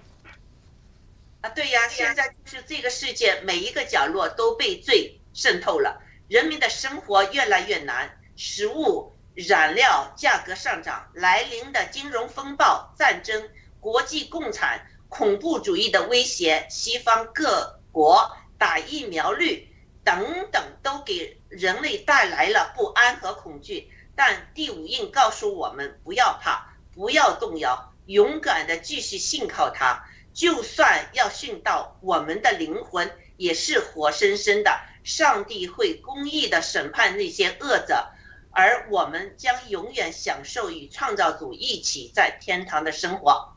[1.41, 5.99] 啊，对呀，现在就是这个世界每一个角落都被罪渗透了，
[6.29, 13.49] 人民的生活越来越难，食物、燃料价格上涨，来临的金融风暴、战争、
[13.79, 19.67] 国际共产、恐怖主义的威胁，西方各国打疫苗率
[20.03, 23.91] 等等，都给人类带来了不安和恐惧。
[24.15, 30.05] 但第五印告诉我们，不要怕，不要动摇，勇敢的继续信靠他。
[30.31, 34.79] 就算要殉道，我们的灵魂也是活生生的。
[35.09, 38.09] 上帝会公义的审判那些恶者，
[38.51, 43.49] 而我们将永远享受与创造主一起在天堂的生活。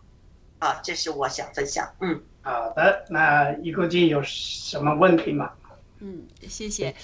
[0.59, 1.95] 啊，这是我想分享。
[2.01, 5.51] 嗯，好的，那一勾记有什么问题吗？
[6.01, 6.95] 嗯，谢谢。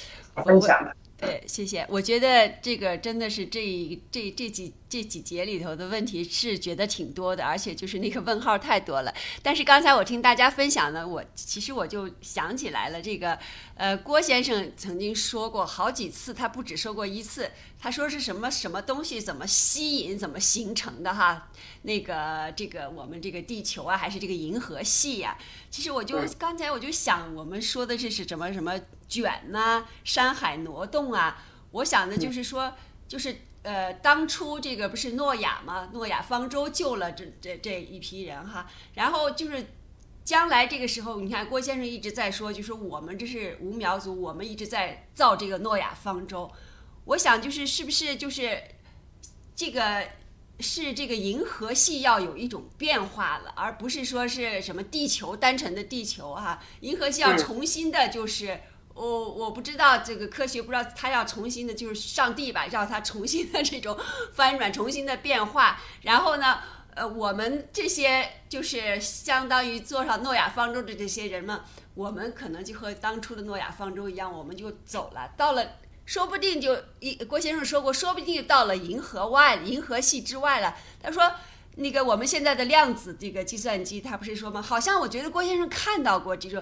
[0.47, 0.97] 分享的。
[1.19, 1.85] 对，谢谢。
[1.91, 9.15] 我觉得这个真的是这这这几这几节里头的问题是觉得挺多的，而且就是那个问号太多了。
[9.43, 13.39] 但是刚才我听大家分享呢，我其实我就想起来了，这个
[13.75, 21.51] 呃郭先生曾经说过好几次，他不止说过一次，他说是什么什么东西怎么吸引怎么形成的哈，
[21.83, 25.37] 那个这个我们这个地球啊，还是这个银河系呀、
[25.71, 32.73] 其实我就刚才我就想，我们说的这是什么什么卷呐、山海挪动啊，我想的就是说，
[33.07, 39.67] 就是呃，当初这个不是诺亚吗，诺亚方舟救了这这这一批人哈，然后就是
[40.25, 46.51] 将来这个时候，你看郭先生一直在说，就是我们这是无苗族，我们一直在造这个诺亚方舟，
[47.05, 48.63] 我想就是是不是就是
[49.57, 50.07] 这个
[50.61, 58.61] 是这个银河系要有一种变化了，而不是说是什么地球单纯的地球哈、银河系要嗯重新的就是
[59.07, 63.97] 我我不知道这个科学不知道他要重新的，就是上帝吧，让他重新的 这种
[64.33, 65.81] 翻转，重新的变化。
[66.03, 66.59] 然后呢，
[66.95, 71.61] 呃，我们这些就是相当于坐上诺亚方舟的这些人们，
[71.95, 75.65] 我们可能就和当初的诺亚方舟一样，我们就走了，到了，
[76.05, 80.75] 说不定就一郭先生说过，说不定就到了银河外、银河系之外了。
[81.01, 81.33] 他说。
[81.81, 84.61] 那个我们现在的量子这个计算机，他不是说吗？
[84.61, 86.61] 好像我觉得郭先生看到过这种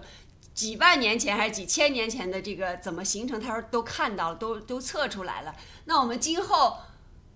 [0.56, 5.54] 几万年前还是几千年前的这个怎么形成，他说都看到了，都都测出来了。
[5.84, 6.78] 那我们今后，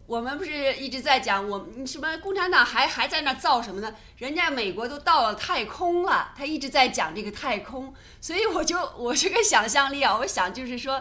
[0.06, 3.94] 我们不是一直在讲，我们什么共产党还还在那造什么呢？
[4.16, 11.01] 人家美国都到了太空了，他一直在讲这个太空，所以我就我这个想象力啊，我想就是说。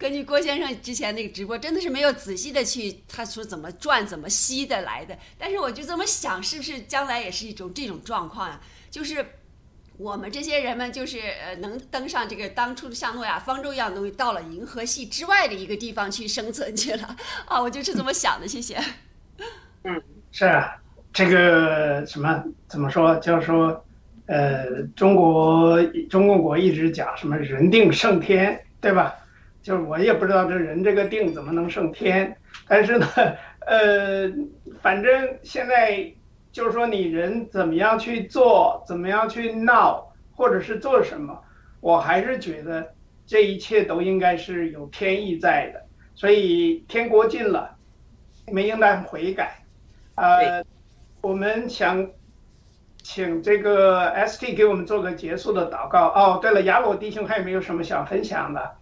[0.00, 5.18] 根据郭先生之前那个直播，真的是没有仔细的去他说怎么转怎么吸的来的。
[5.36, 8.60] 但是我就这么想，是不是将来也是一种这种状况呀？
[8.92, 9.37] 就是
[9.98, 17.16] 我们这些人们，就是呃能登上这个当初的像诺亚方舟一样的东西，到了银河系之外的一个地方去生存去了
[17.46, 17.60] 啊！
[17.60, 18.46] 我就是这么想的。
[18.46, 18.78] 谢谢。
[19.82, 20.00] 嗯，
[20.30, 20.76] 是啊，
[21.12, 23.16] 这个什么怎么说？
[23.16, 23.84] 就是说，
[24.26, 29.12] 呃，中国中共国一直讲什么人定胜天，对吧？
[29.62, 32.36] 就是我也不知道这人这个定怎么能胜天，
[32.68, 33.06] 但是呢，
[33.66, 34.30] 呃，
[34.80, 36.08] 反正现在
[36.52, 41.42] 就是说你人怎么样去做，怎么样去闹，或者是做什么，
[41.80, 42.94] 我还是觉得
[43.26, 45.84] 这一切都应该是有天意在的。
[46.14, 47.76] 所以天国近了，
[48.46, 49.62] 你们应当悔改。
[50.16, 50.64] 呃，
[51.20, 52.10] 我们想
[53.02, 56.08] 请这个 ST 给我们做个结束的祷告。
[56.08, 58.76] 哦，对了，雅鲁弟兄还有没有什么想分享的？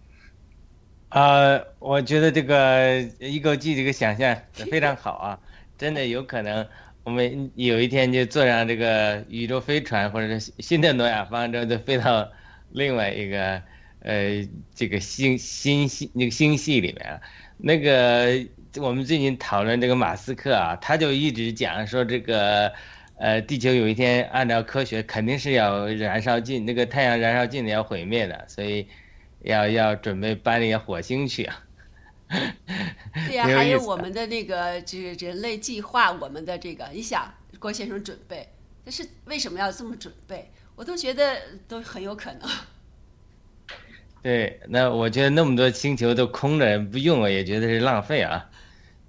[1.09, 5.39] 啊，我觉得这个一个记这个想象非常好啊，
[5.77, 6.67] 真的有可能
[7.07, 12.29] 我们有一天就坐上这个宇宙飞船，或者是新的诺亚方舟，就飞到
[12.73, 13.61] 另外一个
[14.01, 17.21] 呃这个星星系那个星系里面。
[17.59, 18.45] 那个
[18.81, 22.73] 我们最近讨论这个马斯克啊，他就一直讲说这个
[23.15, 28.85] 呃地球有一天按照科学肯定是要燃烧尽，那个太阳燃烧尽的要毁灭的，所以。
[29.43, 31.63] 要要准备搬那个火星去啊？
[32.29, 38.47] 对呀，还有我们的那个就是人类计划，我们的这个，你想郭先生准备，
[38.83, 40.51] 但是为什么要这么准备？
[40.75, 42.49] 我都觉得都很有可能。
[44.21, 48.49] 对，那我觉得那么多星球都空着不用，我也觉得是浪费啊。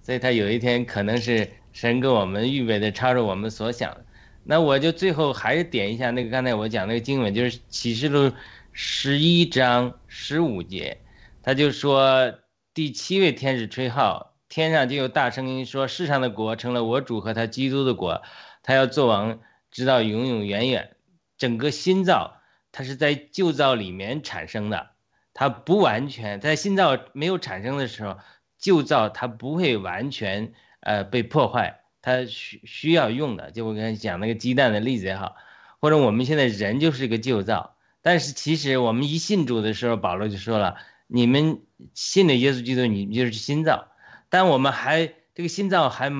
[0.02, 3.96] 所以他有一天可能是神给我们预备的超出我们所想。
[4.44, 8.32] 那我就最后还是点一下那个刚才我讲那个经文，就是启示录。
[8.80, 10.96] 十一章十五节，
[11.42, 12.32] 他就说
[12.78, 18.22] 第七位天使吹号，天上就有大声音说：世上的国成了我主和他基督的国，
[18.62, 19.40] 他要做王，
[19.72, 20.94] 直到永永远远。
[21.36, 22.40] 整个新造，
[22.70, 24.90] 它是在旧造里面产生的，
[25.34, 28.18] 它不完全在新造没有产生的时候，
[28.60, 33.50] 旧造它不会完全呃被破坏，它需需要用的。
[33.50, 35.34] 就我刚才讲那个鸡蛋的例子也好，
[35.80, 37.74] 或者我们现在人就是一个旧造。
[38.02, 40.76] 但是其实我们一信主的时候，保罗就说了
[41.08, 41.62] ：“你们
[41.94, 43.88] 信的耶稣基督，你就是心脏。
[44.28, 46.12] 但我们还这个心脏还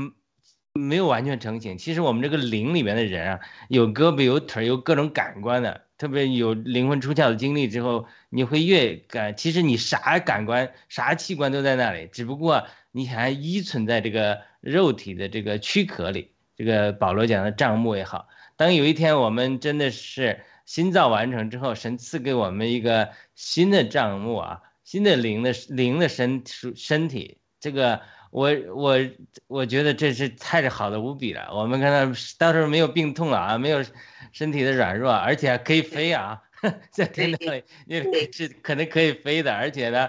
[0.73, 1.79] 没有完全成型。
[1.79, 5.83] 其实我们这个灵里面的人啊，有胳膊有腿，有各种感官的。
[5.99, 9.37] 特别有灵魂出窍的经历之后，你会越感。
[9.37, 16.33] 其实你啥感官、啥器官都在那里，只不过你还依存在这个肉体的这个躯壳里。
[16.57, 20.41] 这个保罗讲的账目也好，当有一天我们真的是。
[20.69, 26.43] 心脏完成之后，神赐给我们一个新的账目啊，新的灵的灵的身
[26.75, 27.37] 身体。
[27.61, 28.01] 这个
[28.31, 28.99] 我我
[29.47, 31.51] 我觉得这是太好的无比了。
[31.53, 33.85] 我们看到到时候没有病痛了啊，没有
[34.33, 36.41] 身体的软弱，而且可以飞啊，
[36.91, 39.53] 在天堂里也是可能可以飞的。
[39.53, 40.09] 而且呢，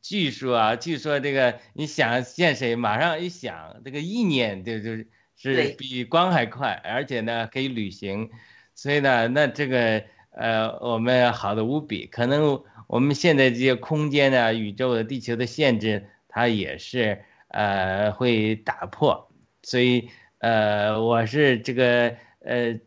[0.00, 8.30] 据说啊，据说这个你想见谁，马上一想，这个意念就就是是比光还快，而且呢可以旅行。
[8.76, 12.62] 所以呢，那这个呃，我们好的无比，可能
[12.92, 19.32] 我们现在这些空间呢、宇宙的、地球的限制，它也是呃会打破。
[19.62, 20.10] 所以
[20.40, 22.78] 呃，我是这个呃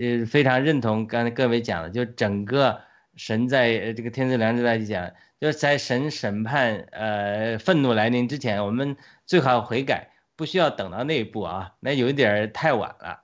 [0.00, 2.80] 呃非常认同刚才各位讲的，就整个
[3.14, 13.20] 神在这个天赐良知来讲，就是在神审判呃愤怒来临之前，我们最好悔改，不需要等到那一步啊，那有一点太晚了。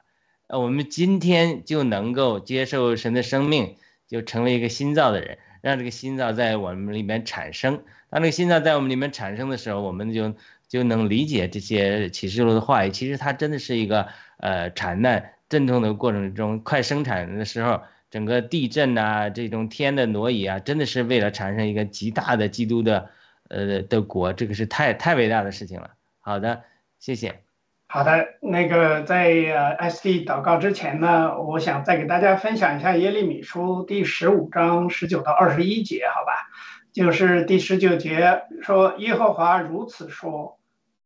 [0.47, 3.75] 呃，我们今天就能够接受神的生命，
[4.07, 7.83] 就成为一个新造的人，让这个心脏在我们里面产生。
[8.11, 10.35] 当这个心脏在我们里面产生的时候，我们就
[10.69, 12.91] 就能理解这些启示录的话语。
[12.91, 14.09] 其实它真的是一个
[14.39, 23.11] 呃产难阵痛的过程中，快生产的时候，整个地震啊，这种天的挪移啊，真的是为了产生一个极大的基督的
[23.49, 25.91] 呃的国，这个是太太伟大的事情了。
[26.21, 26.63] 好的，
[26.99, 27.48] 谢谢。
[27.91, 36.51] 好的，那个在呃 SD 祷告之前呢，我想再给大家分享一下耶利米书第十五章十九到二十一节，好吧？
[36.93, 40.59] 就是第十九节说：“耶和华如此说，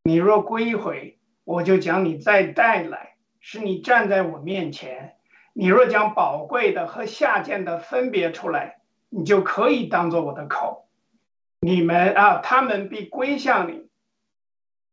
[0.03, 5.13] 你若归回，我就将你再带来，使你站在我面前。
[5.53, 10.89] 你若将宝贵的和下贱的分别出来，你就可以当做我的口。
[11.61, 13.87] 你们啊，他们必归向你。”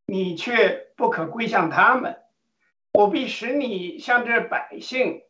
[0.07, 2.21] 你却不可归向他们，
[2.93, 5.23] 我必使你像这百姓，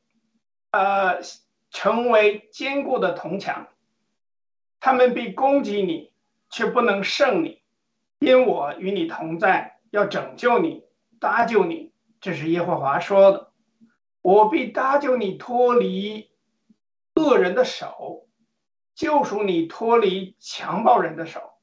[0.71, 1.21] 呃，
[1.69, 3.69] 成为坚固的铜墙。
[4.81, 6.11] 他们必攻击你，
[6.49, 7.61] 却不能胜你，
[8.19, 10.83] 因我与你同在，要拯救你，
[11.21, 11.93] 搭救你。
[12.19, 13.53] 这是耶和华说的。
[14.21, 16.31] 我必搭救你脱离
[17.15, 18.27] 恶人的手，
[18.93, 21.53] 救赎你脱离强暴人的手。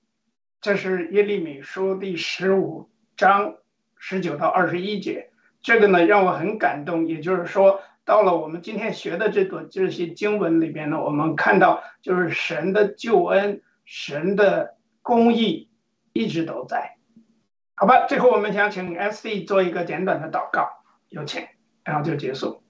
[0.62, 2.88] 这是耶利米书第十五。
[3.18, 3.56] 章
[3.98, 5.30] 十九到二十一节，
[5.60, 7.06] 这个呢让我很感动。
[7.06, 15.68] 也就是说，到了我们今天学的这个这些经文里边呢，我们看到就是神的救恩、神的公义
[16.12, 16.96] 一直都在。
[17.74, 20.68] 好吧，最后我们想请 S D 做一个简短的祷告，
[21.08, 21.46] 有请，
[21.84, 22.62] 然后就结束。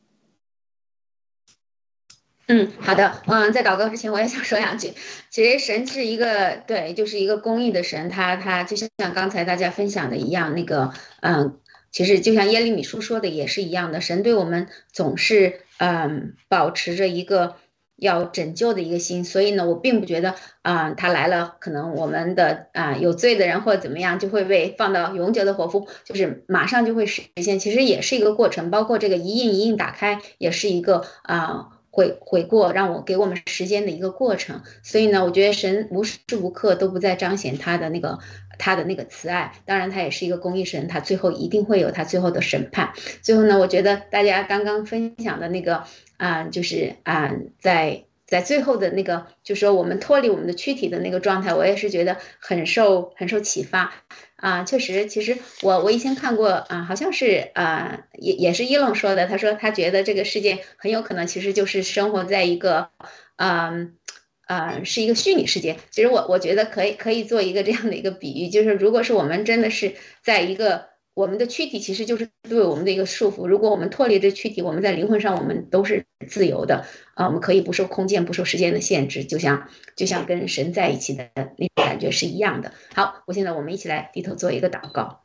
[2.51, 4.95] 嗯，好的，嗯，在祷告之前，我也想说两句。
[5.29, 11.59] 其实神是一个，对，就是一个公义的神，他他就像刚才大家分享的一样，那个，嗯，
[11.93, 17.57] 其实就像耶利米书说的也是一样的，神对我们总是嗯保持着一个
[17.97, 31.75] 要拯救的一个心，所以呢，我并不觉得啊他来了，可能我们的啊有罪的人或者怎么样就会被放到永久的火湖，就是马上就会实现，其实也是一个过程，包括这个一印一印打开，也是一个啊。
[31.99, 34.63] 悔悔过，让我给我们时间的一个过程。
[34.85, 38.21] 所以呢，我觉得神无时无刻都不在彰显他的那个
[38.57, 39.53] 他的那个慈爱。
[39.65, 42.93] 当然，他也是一个公益神，他最后一定会有他最后的审判。
[43.21, 45.83] 最后呢，我觉得大家刚刚分享的那个
[46.19, 53.95] 啊，就是啊，在在最后的那个，就说我们脱离我们的躯体的那个状态，我也是觉得很受很受启发。
[54.37, 62.91] 啊，确实，其实我我以前看过啊，好像是啊，也也是伊隆说的，他说他觉得这个世界很有可能其实就是生活在一个，
[63.37, 63.97] 嗯，
[64.45, 65.79] 啊，是一个虚拟世界。
[65.91, 70.88] 其实我我觉得可以可以做一个这样的一个比喻，就是如果是我们真的是在一个。
[71.19, 73.49] 我们的躯体其实就是对我们的一个束缚。
[73.49, 82.73] 如果我们脱离这躯体，我们在灵魂上我们都是自由的啊，我们可以不受空间、不受时间的限制，就像就像跟神在一起的那种感觉是一样的。
[82.95, 85.25] 好，我现在我们一起来低头做一个祷告。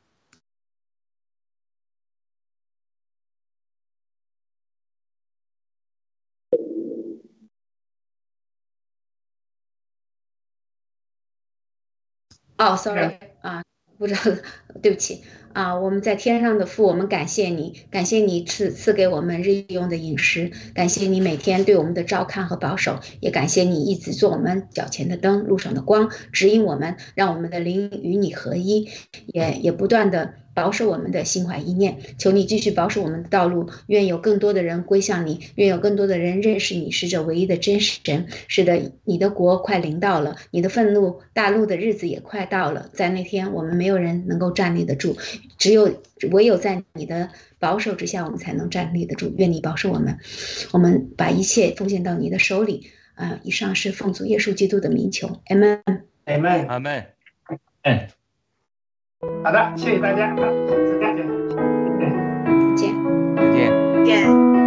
[12.57, 13.63] 哦，sorry 啊，
[13.99, 14.21] 不知道，
[14.81, 15.23] 对不起。
[15.53, 28.89] 啊，我们在天上的父，我们感谢你，感谢你赐赐给我们日用的饮食，感谢你每天对我们的照看和保守，也感谢你一直做我们脚前的灯，路上的光，指引我们，让我们的灵与你合一，
[29.27, 30.33] 也也不断的。
[30.53, 33.69] 保守我们的心怀意念，求你继续保守我们的道路。
[33.87, 38.27] 愿有更多的人归向你，愿有更多的人认识你是这唯一的真神。
[38.47, 42.89] 是的，你的国快临到了，你的愤怒大陆的日子也快到了。
[42.93, 45.17] 在那天，我们没有人能够站立得住，
[45.57, 45.91] 只有
[46.31, 49.33] 唯有在你的保守之下，我们才能站立得住。
[49.37, 50.17] 愿你保守我们，
[50.71, 52.87] 我们把一切奉献到你的手里。
[53.15, 57.05] 啊，以上是奉主耶稣基督的名求，Amen，Amen，阿门，
[57.83, 58.22] 嗯。
[59.43, 61.27] 好的，谢谢大家，好，下次再见，
[61.99, 62.95] 再见，
[63.35, 64.62] 再见，